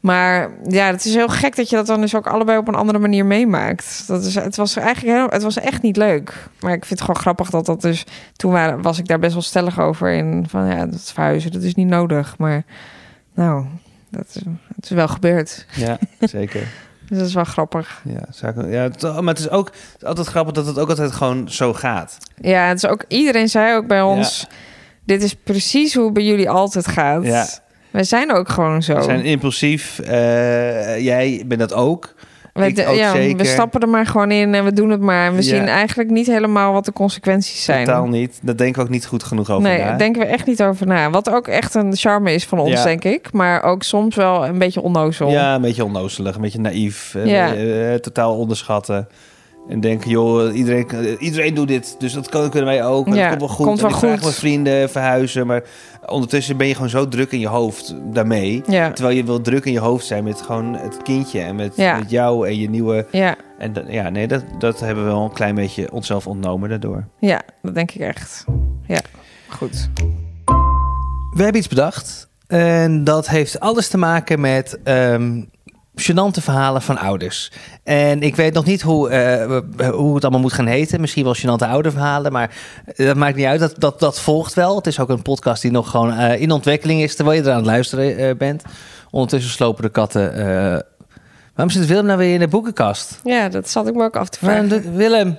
[0.00, 2.74] Maar ja, het is heel gek dat je dat dan dus ook allebei op een
[2.74, 4.04] andere manier meemaakt.
[4.06, 6.48] Dat is, het was eigenlijk heel, het was echt niet leuk.
[6.60, 8.04] Maar ik vind het gewoon grappig dat dat dus...
[8.36, 10.10] Toen waren, was ik daar best wel stellig over.
[10.12, 12.34] In van ja, dat verhuizen, dat is niet nodig.
[12.38, 12.64] Maar
[13.34, 13.64] nou,
[14.16, 14.42] dat is,
[14.76, 15.66] het is wel gebeurd.
[15.74, 16.66] Ja, zeker.
[17.08, 18.02] Dus dat is wel grappig.
[18.04, 20.88] Ja, ik- ja, het- maar het is ook het is altijd grappig dat het ook
[20.88, 22.18] altijd gewoon zo gaat.
[22.40, 24.46] Ja, het is ook, iedereen zei ook bij ons...
[25.04, 27.24] Dit is precies hoe het bij jullie altijd gaat.
[27.24, 27.46] Ja.
[27.90, 28.94] Wij zijn ook gewoon zo.
[28.94, 29.98] We zijn impulsief.
[29.98, 32.14] eh, jij bent dat ook.
[32.56, 33.36] De- ja, zeker.
[33.36, 35.26] We stappen er maar gewoon in en we doen het maar.
[35.26, 35.42] En we Ja.
[35.42, 37.84] zien eigenlijk niet helemaal wat de consequenties zijn.
[37.84, 38.38] Totaal niet.
[38.42, 39.84] Daar denken we ook niet goed genoeg over nee, na.
[39.84, 41.10] daar denken we echt niet over na.
[41.10, 42.84] Wat ook echt een charme is van ons, Ja.
[42.84, 43.32] denk ik.
[43.32, 45.30] Maar ook soms wel een beetje onnozel.
[45.30, 47.14] Ja, een beetje onnozelig, een beetje naïef.
[47.14, 49.08] eh, eh, totaal onderschatten.
[49.68, 51.96] En denken, joh, iedereen, iedereen doet dit.
[51.98, 53.06] Dus dat kunnen wij ook.
[53.06, 53.66] En Ja, dat komt wel goed.
[53.66, 54.34] komt en wel ik goed.
[54.34, 55.46] vrienden verhuizen.
[55.46, 55.62] Maar
[56.06, 58.62] ondertussen ben je gewoon zo druk in je hoofd daarmee.
[58.66, 61.40] Ja, Terwijl je wil druk in je hoofd zijn met gewoon het kindje.
[61.40, 61.98] En met, Ja.
[61.98, 63.06] met jou en je nieuwe...
[63.10, 66.68] ja, En dat- ja, nee, dat, dat hebben we wel een klein beetje onszelf ontnomen
[66.68, 67.04] daardoor.
[67.18, 68.44] ja, dat denk ik echt.
[68.86, 69.00] Ja,
[69.48, 69.88] goed.
[71.34, 72.28] We hebben iets bedacht.
[72.46, 75.42] En dat heeft alles te maken met ehm
[75.96, 77.52] gênante verhalen van ouders.
[77.82, 81.00] En ik weet nog niet hoe, eh, hoe het allemaal moet gaan heten.
[81.00, 82.54] Misschien wel gênante ouderverhalen, maar
[82.96, 83.60] dat maakt niet uit.
[83.60, 84.76] Dat, dat, dat volgt wel.
[84.76, 87.14] Het is ook een podcast die nog gewoon eh, in ontwikkeling is...
[87.14, 88.62] terwijl je er aan het luisteren eh, bent.
[89.10, 90.32] Ondertussen slopen de katten...
[90.34, 90.80] eh,
[91.54, 93.20] waarom zit Willem nou weer in de boekenkast?
[93.24, 94.96] Ja, dat zat ik me ook af te vragen.
[94.96, 95.38] Willem,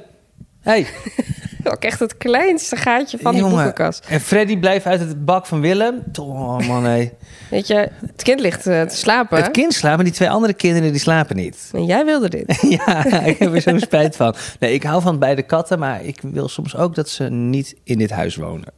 [0.61, 0.87] hey.
[1.75, 3.55] Ook echt het kleinste gaatje van die Jongen.
[3.55, 4.05] boekenkast.
[4.09, 6.03] En Freddy blijft uit het bak van Willem.
[6.19, 7.13] Oh man, nee.
[7.49, 9.37] Weet je, het kind ligt eh, te slapen.
[9.37, 11.69] Het kind slaapt, maar die twee andere kinderen die slapen niet.
[11.73, 12.57] En jij wilde dit.
[12.85, 14.35] ja, ik heb er zo spijt van.
[14.59, 17.97] Nee, ik hou van beide katten, maar ik wil soms ook dat ze niet in
[17.97, 18.73] dit huis wonen.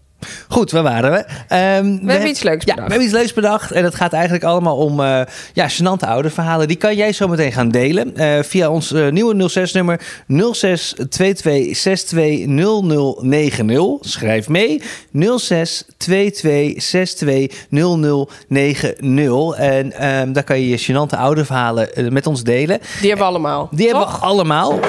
[0.50, 1.18] Goed, waar waren we?
[1.48, 2.76] Ehm, we hebben iets leuks Ja, bedacht.
[2.76, 3.72] we hebben iets leuks bedacht.
[3.72, 5.22] En het gaat eigenlijk allemaal om eh
[5.54, 6.68] ja, gênante ouderverhalen.
[6.68, 10.32] Die kan jij zo meteen gaan delen eh, via ons eh, nieuwe 06-nummer 0622620090.
[14.02, 14.82] Schrijf mee.
[14.82, 14.86] 0622620090.
[19.58, 22.80] En ehm, daar kan je je gênante ouderverhalen eh, met ons delen.
[23.00, 23.68] Die hebben we allemaal.
[23.72, 24.80] Die hebben we allemaal.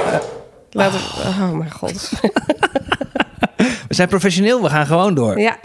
[0.70, 2.10] Laten we- Oh mijn god.
[3.90, 5.40] We zijn professioneel, we gaan gewoon door.
[5.40, 5.58] Ja.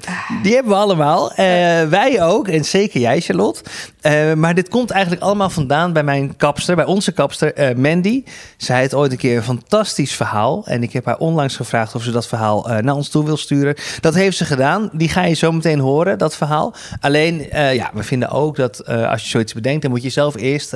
[0.43, 1.31] Die hebben we allemaal.
[1.31, 1.35] Eh,
[1.83, 2.47] wij ook.
[2.47, 3.61] En zeker jij, Charlotte.
[4.01, 8.23] Eh, maar dit komt eigenlijk allemaal vandaan bij mijn kapster, bij onze kapster, eh, Mandy.
[8.57, 10.65] Zij had ooit een keer een fantastisch verhaal.
[10.67, 13.75] En ik heb haar onlangs gevraagd of ze dat verhaal naar ons toe wil sturen.
[13.99, 14.89] Dat heeft ze gedaan.
[14.93, 16.73] Die ga je zo meteen horen, dat verhaal.
[16.99, 20.73] Alleen, ja, we vinden ook dat als je zoiets bedenkt, dan moet je zelf eerst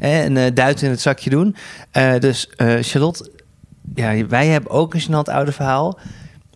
[0.00, 1.56] een duit in het zakje doen.
[2.18, 3.30] Dus Charlotte,
[3.94, 5.98] ja, wij hebben ook een gênant oude verhaal.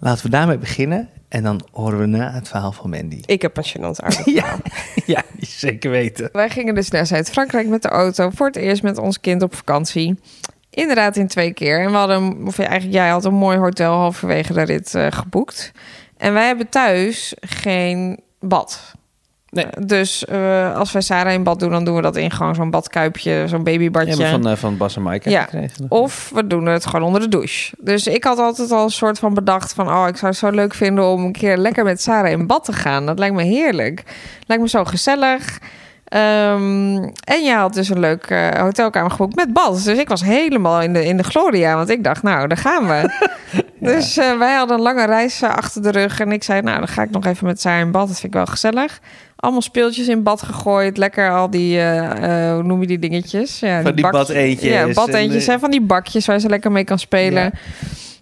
[0.01, 1.09] Laten we daarmee beginnen.
[1.29, 3.21] En dan horen we na het verhaal van Mandy.
[3.27, 4.25] Ik heb een gênant.
[4.25, 4.57] Ja,
[5.07, 6.29] ja zeker weten.
[6.33, 8.31] Wij gingen dus naar Zuid-Frankrijk met de auto.
[8.31, 10.19] Voor het eerst met ons kind op vakantie.
[10.71, 11.81] Inderdaad in twee keer.
[11.81, 15.73] En we hadden, of eigenlijk jij had een mooi hotel halverwege de rit eh, geboekt.
[16.17, 18.93] En wij hebben thuis geen bad.
[19.51, 19.65] Nee.
[19.65, 22.55] Eh, Dus eh, als wij Sarah in bad doen, dan doen we dat in gewoon
[22.55, 24.17] zo'n badkuipje, zo'n babybadje.
[24.17, 25.43] Ja, van, eh, van Bas en Maaike Ja.
[25.43, 25.87] gekregen.
[25.89, 27.75] Of we doen het gewoon onder de douche.
[27.79, 29.89] Dus ik had altijd al een soort van bedacht van...
[29.89, 32.65] oh, ik zou het zo leuk vinden om een keer lekker met Sarah in bad
[32.65, 33.07] te gaan.
[33.07, 34.03] Dat lijkt me heerlijk.
[34.47, 35.59] Lijkt me zo gezellig.
[36.05, 39.85] Ehm, en je had dus een leuk eh, hotelkamer geboekt met bad.
[39.85, 41.77] Dus ik was helemaal in de, in de gloria.
[41.77, 43.09] Want ik dacht, nou, daar gaan we.
[43.81, 46.21] Dus wij hadden een lange reis achter de rug.
[46.21, 48.07] En ik zei, nou, dan ga ik nog even met Sarah in bad.
[48.09, 49.01] Dat vind ik wel gezellig.
[49.41, 50.97] Allemaal speeltjes in bad gegooid.
[50.97, 53.61] Lekker al die, eh, eh, hoe noem je die dingetjes?
[53.61, 55.47] Ja, Van die bak- badeentjes Ja, badeentjes.
[55.47, 57.43] en, hè, van die bakjes waar ze lekker mee kan spelen.
[57.43, 57.51] Ja.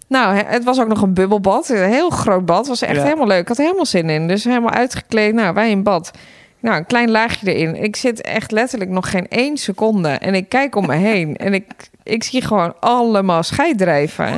[0.07, 1.69] Nou, het was ook nog een bubbelbad.
[1.69, 2.67] Een heel groot bad.
[2.67, 3.03] was echt Ja.
[3.03, 3.41] helemaal leuk.
[3.41, 4.27] Ik had er helemaal zin in.
[4.27, 5.33] Dus helemaal uitgekleed.
[5.33, 6.11] Nou, wij in bad.
[6.59, 7.83] Nou, een klein laagje erin.
[7.83, 10.09] Ik zit echt letterlijk nog geen één seconde.
[10.09, 11.35] En ik kijk om me heen.
[11.37, 11.65] En ik,
[12.03, 14.33] ik zie gewoon allemaal scheiddrijven.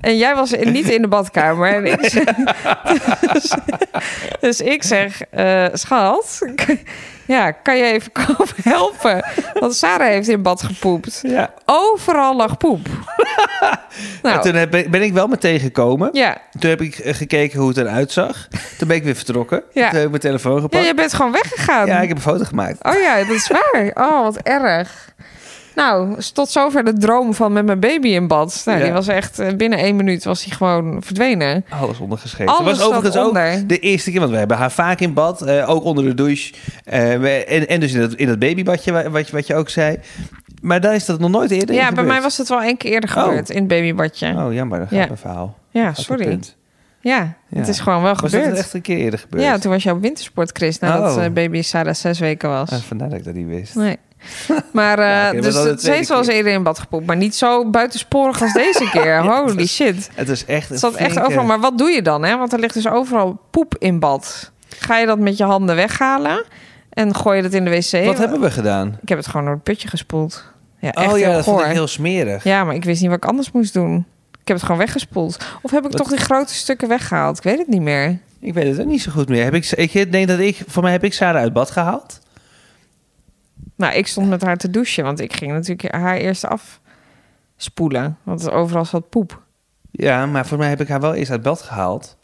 [0.00, 1.74] En jij was niet in de badkamer.
[1.74, 2.24] En ik zeg,
[3.32, 3.54] dus,
[4.40, 6.42] dus ik zeg, eh, schat,
[7.28, 9.24] ja, kan je even komen helpen?
[9.60, 11.20] Want Sarah heeft in bad gepoept.
[11.22, 11.54] Ja.
[11.64, 12.86] Overal lag poep.
[13.60, 13.78] En
[14.22, 16.10] nou, toen ben ik wel meteen gekomen.
[16.12, 16.38] ja.
[16.58, 18.48] Toen heb ik eh, gekeken hoe het eruit zag.
[18.78, 19.62] Toen ben ik weer vertrokken.
[19.72, 19.86] Ja.
[19.88, 20.86] Toen heb ik mijn telefoon ja, gepakt.
[20.86, 21.86] je bent gewoon weggegaan.
[21.86, 22.84] Ja, ik heb een foto gemaakt.
[22.84, 23.90] Oh ja, dat is waar.
[23.94, 25.14] Oh, wat erg.
[25.78, 28.62] Nou, tot zover de droom van met mijn baby in bad.
[28.64, 28.84] Nou, Ja.
[28.84, 31.64] die was echt eh, binnen één minuut was hij gewoon verdwenen.
[31.80, 32.54] Alles ondergeschreven.
[32.56, 35.70] Alles was overigens ook de eerste keer, want we hebben haar vaak in bad, eh,
[35.70, 36.54] ook onder de douche.
[36.84, 39.68] Eh, en, en dus in dat, in dat babybadje, wa- wat, je- wat je ook
[39.68, 39.98] zei.
[40.62, 42.06] Maar daar is dat nog nooit eerder Ja, bij gebeurd.
[42.08, 43.22] mij was het wel één keer eerder Oh.
[43.22, 44.34] gebeurd in het babybadje.
[44.36, 45.04] Oh, jammer, dat gaat Ja.
[45.06, 45.56] mijn verhaal.
[45.70, 46.38] ja, sorry.
[47.00, 48.58] Ja, het is gewoon wel Was dat gebeurd.
[48.58, 49.42] echt een keer eerder gebeurd?
[49.42, 51.32] Ja, toen was jouw wintersport, Chris, nadat Oh.
[51.32, 52.70] baby Sarah zes weken was.
[52.70, 53.74] Ah, vandaar dat ik dat niet wist.
[53.74, 53.96] Nee.
[54.72, 57.06] Maar, eh, Ja, maar dus het tweede heeft wel eens eerder in bad gepoept.
[57.06, 59.06] Maar niet zo buitensporig als deze keer.
[59.06, 60.10] Ja, Holy het was- shit.
[60.14, 61.44] Het is echt Het zat echt overal.
[61.44, 62.24] Maar wat doe je dan?
[62.24, 62.36] Hè?
[62.36, 64.50] Want er ligt dus overal poep in bad.
[64.78, 66.44] Ga je dat met je handen weghalen?
[66.90, 68.04] En gooi je dat in de wc?
[68.04, 68.98] Wat hebben we gedaan?
[69.02, 70.44] Ik heb het gewoon door het putje gespoeld.
[70.80, 71.72] Ja, echt oh ja, heel dat vond ik goor.
[71.74, 72.44] heel smerig.
[72.44, 74.06] Ja, maar ik wist niet wat ik anders moest doen.
[74.40, 75.36] Ik heb het gewoon weggespoeld.
[75.62, 77.36] Of heb ik Wat- toch die grote stukken weggehaald?
[77.36, 78.18] Ik weet het niet meer.
[78.40, 79.44] Ik weet het ook niet zo goed meer.
[79.44, 82.18] Heb ik, ik denk dat ik, voor mij heb ik Sarah uit bad gehaald.
[83.78, 86.44] Nou, ik stond met haar te douchen, want ik ging natuurlijk haar eerst
[87.56, 88.16] afspoelen.
[88.22, 89.42] Want overal zat poep.
[89.90, 92.16] Ja, maar voor mij heb ik haar wel eerst uit bad gehaald.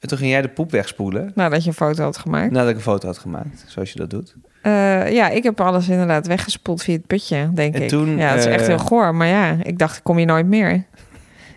[0.00, 1.32] En toen ging jij de poep wegspoelen.
[1.34, 2.50] Nadat je een foto had gemaakt.
[2.50, 4.34] Nadat ik een foto had gemaakt, zoals je dat doet.
[4.62, 7.88] Eh, ja, ik heb alles inderdaad weggespoeld via het putje, denk En ik.
[7.88, 9.14] toen, ja, het is echt eh, heel goor.
[9.14, 10.84] Maar ja, ik dacht, ik kom hier nooit meer.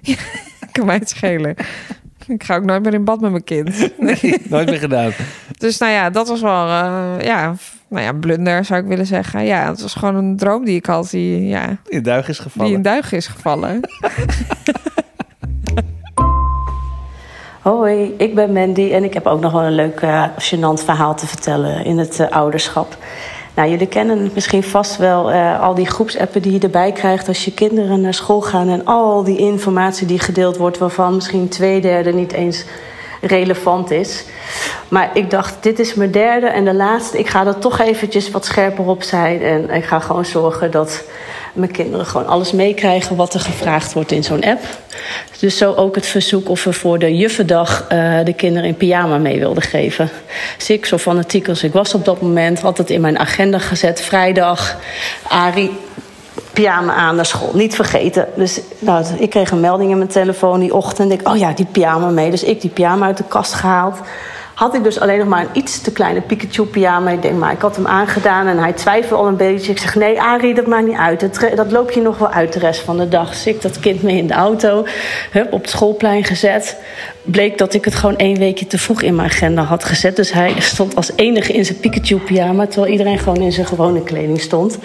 [0.01, 0.15] Ja,
[0.71, 1.55] kan mij het schelen.
[2.27, 3.89] Ik ga ook nooit meer in bad met mijn kind.
[3.99, 5.11] Nee, nooit meer gedaan.
[5.57, 7.55] Dus nou ja, dat was wel, eh, ja,
[7.95, 9.45] nou ja, blunder zou ik willen zeggen.
[9.45, 12.49] Ja, het was gewoon een droom die ik had, die, ja, In duig is die
[12.49, 12.73] gevallen.
[12.73, 13.79] in duigen is gevallen.
[17.61, 21.15] Hoi, ik ben Mandy en ik heb ook nog wel een leuk eh gênant verhaal
[21.15, 22.97] te vertellen in het eh, ouderschap.
[23.55, 27.45] Nou, jullie kennen misschien vast wel eh, al die groepsappen die je erbij krijgt als
[27.45, 31.81] je kinderen naar school gaan en al die informatie die gedeeld wordt, waarvan misschien twee
[31.81, 32.65] derde niet eens
[33.25, 34.23] relevant is.
[34.87, 37.19] Maar ik dacht, dit is mijn derde en de laatste.
[37.19, 41.03] Ik ga er toch eventjes wat scherper op zijn en ik ga gewoon zorgen dat
[41.53, 44.61] mijn kinderen gewoon alles meekrijgen wat er gevraagd wordt in zo'n app.
[45.39, 49.17] Dus zo ook het verzoek of we voor de juffendag eh, de kinderen in pyjama
[49.17, 50.09] mee wilden geven.
[50.57, 54.01] Dus ik, zo fanatiek ik was op dat moment, had het in mijn agenda gezet.
[54.01, 54.77] Vrijdag,
[55.27, 55.71] Ari,
[56.55, 57.51] pyjama aan naar school.
[57.53, 58.27] Niet vergeten.
[58.35, 61.11] Dus nou, ik kreeg een melding in mijn telefoon die ochtend.
[61.11, 62.31] Ik, oh ja, die pyjama mee.
[62.31, 63.97] Dus ik die pyjama uit de kast gehaald.
[64.55, 67.09] Had ik dus alleen nog maar een iets te kleine Pikachu pyjama.
[67.09, 69.71] Ik denk, maar ik had hem aangedaan en hij twijfelde al een beetje.
[69.71, 71.19] Ik zeg, nee Arie, dat maakt niet uit.
[71.19, 73.29] Dat, dat loop je nog wel uit de rest van de dag.
[73.29, 74.85] Dus ik dat kind mee in de auto.
[75.31, 76.77] Hup, op het schoolplein gezet.
[77.21, 80.15] Bleek dat ik het gewoon één weekje te vroeg in mijn agenda had gezet.
[80.15, 82.67] Dus hij stond als enige in zijn Pikachu pyjama.
[82.67, 84.77] Terwijl iedereen gewoon in zijn gewone kleding stond.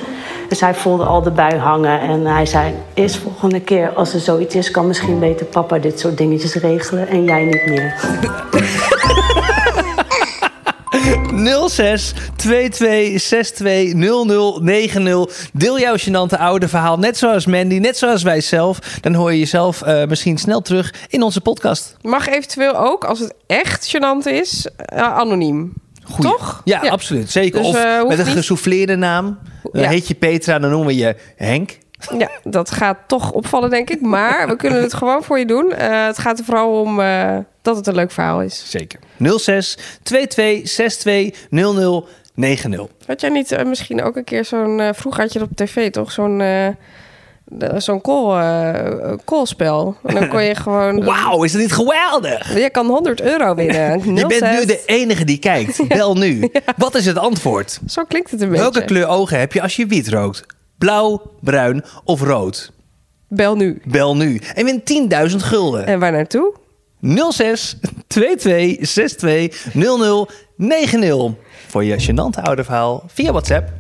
[0.49, 2.01] Dus hij voelde al de bui hangen.
[2.01, 4.71] En hij zei, eerst volgende keer als er zoiets is...
[4.71, 7.09] kan misschien beter papa dit soort dingetjes regelen.
[7.09, 7.95] En jij niet meer.
[11.69, 15.51] 06 22 62 00 90.
[15.53, 18.79] Deel jouw gênante oude verhaal, net zoals Mandy, net zoals wij zelf.
[19.01, 21.97] Dan hoor je jezelf eh, misschien snel terug in onze podcast.
[22.03, 25.73] Mag eventueel ook, als het echt gênant is, eh, anoniem.
[26.05, 26.31] Goeie.
[26.31, 26.61] Toch?
[26.65, 26.91] Ja, Ja.
[26.91, 27.31] absoluut.
[27.31, 27.59] Zeker.
[27.59, 29.39] Dus, of eh, met een niet- gesouffleerde naam.
[29.73, 29.89] Dan Ja.
[29.89, 31.79] heet je Petra, dan noemen we je Henk.
[32.19, 34.01] Ja, dat gaat toch opvallen, denk ik.
[34.01, 35.73] Maar we kunnen het gewoon voor je doen.
[35.73, 38.71] Eh, het gaat er vooral om eh, dat het een leuk verhaal is.
[38.71, 39.01] Zeker.
[39.39, 42.87] 06 22 62 00 90.
[43.07, 44.95] Had jij niet eh, misschien ook een keer zo'n...
[44.95, 46.13] vroeger had je dat op tv, toch?
[46.13, 46.43] Zo'n...
[47.77, 49.97] Zo'n call, callspel.
[50.05, 51.05] En dan kon je gewoon...
[51.05, 52.59] Wauw, is dat niet geweldig?
[52.59, 53.99] Je kan 100 euro winnen.
[54.17, 54.67] Je bent nu 06.
[54.67, 55.89] de enige die kijkt.
[55.89, 56.51] Bel nu.
[56.77, 57.81] Wat is het antwoord?
[57.87, 58.63] Zo klinkt het een beetje.
[58.63, 60.47] Welke kleur ogen heb je als je wiet rookt?
[60.81, 62.73] Blauw, bruin of rood?
[63.29, 63.83] Bel nu.
[63.85, 65.87] Bel nu en win 10.000 gulden.
[65.87, 66.55] En waar naartoe?
[67.31, 67.77] 06
[68.07, 71.33] 22 62 00 90.
[71.69, 73.80] Voor je gênante oude verhaal via WhatsApp.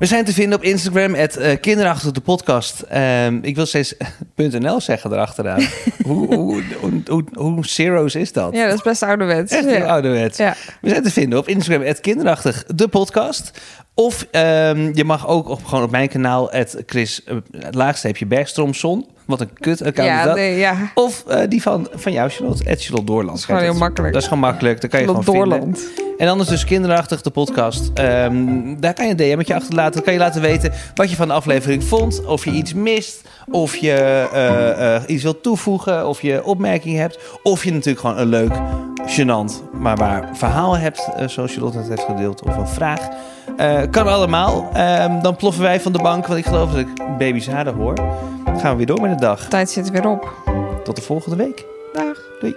[0.00, 2.80] We zijn te vinden op Instagram, het uh, kinderachtig de podcast.
[2.80, 3.94] Ehm, ik wil steeds
[4.36, 5.62] .nl zeggen erachteraan.
[6.02, 8.54] hoe, hoe, hoe, hoe, hoe zero's is dat?
[8.54, 9.52] Ja, dat is best ouderwets.
[9.52, 9.86] Echt heel ja.
[9.86, 10.38] ouderwets.
[10.38, 10.56] Ja.
[10.80, 13.50] We zijn te vinden op Instagram, het kinderachtig de podcast.
[13.94, 18.26] Of ehm, je mag ook op, gewoon op mijn kanaal, het Chris, uh, het laagsteepje
[18.26, 19.06] Bergstromson.
[19.26, 20.34] Wat een kut account is Ja, dat.
[20.34, 20.90] nee, ja.
[20.94, 23.28] Of eh, die van, van jou, Charlotte, het Charlotte Doorland.
[23.28, 24.12] Dat is gewoon heel makkelijk.
[24.12, 26.09] Dat is gewoon makkelijk, daar kan je Charlotte gewoon vinden.
[26.20, 27.90] En anders dus kinderachtig de podcast.
[27.94, 29.92] Ehm, daar kan je een DM'tje achterlaten.
[29.92, 32.24] Dan kan je laten weten wat je van de aflevering vond.
[32.24, 33.28] Of je iets mist.
[33.50, 33.92] Of je
[34.32, 36.08] eh, eh, iets wilt toevoegen.
[36.08, 37.18] Of je opmerkingen hebt.
[37.42, 38.52] Of je natuurlijk gewoon een leuk,
[39.06, 41.08] gênant, maar waar verhaal hebt.
[41.16, 42.42] eh, zoals Charlotte het heeft gedeeld.
[42.42, 43.08] Of een vraag.
[43.90, 44.70] Kan allemaal.
[44.72, 46.26] Ehm, dan ploffen wij van de bank.
[46.26, 47.94] Want ik geloof dat ik baby's hoor.
[48.44, 49.48] Dan gaan we weer door met de dag.
[49.48, 50.34] Tijd zit er weer op.
[50.84, 51.64] Tot de volgende week.
[51.92, 52.16] Dag.
[52.40, 52.54] Doei.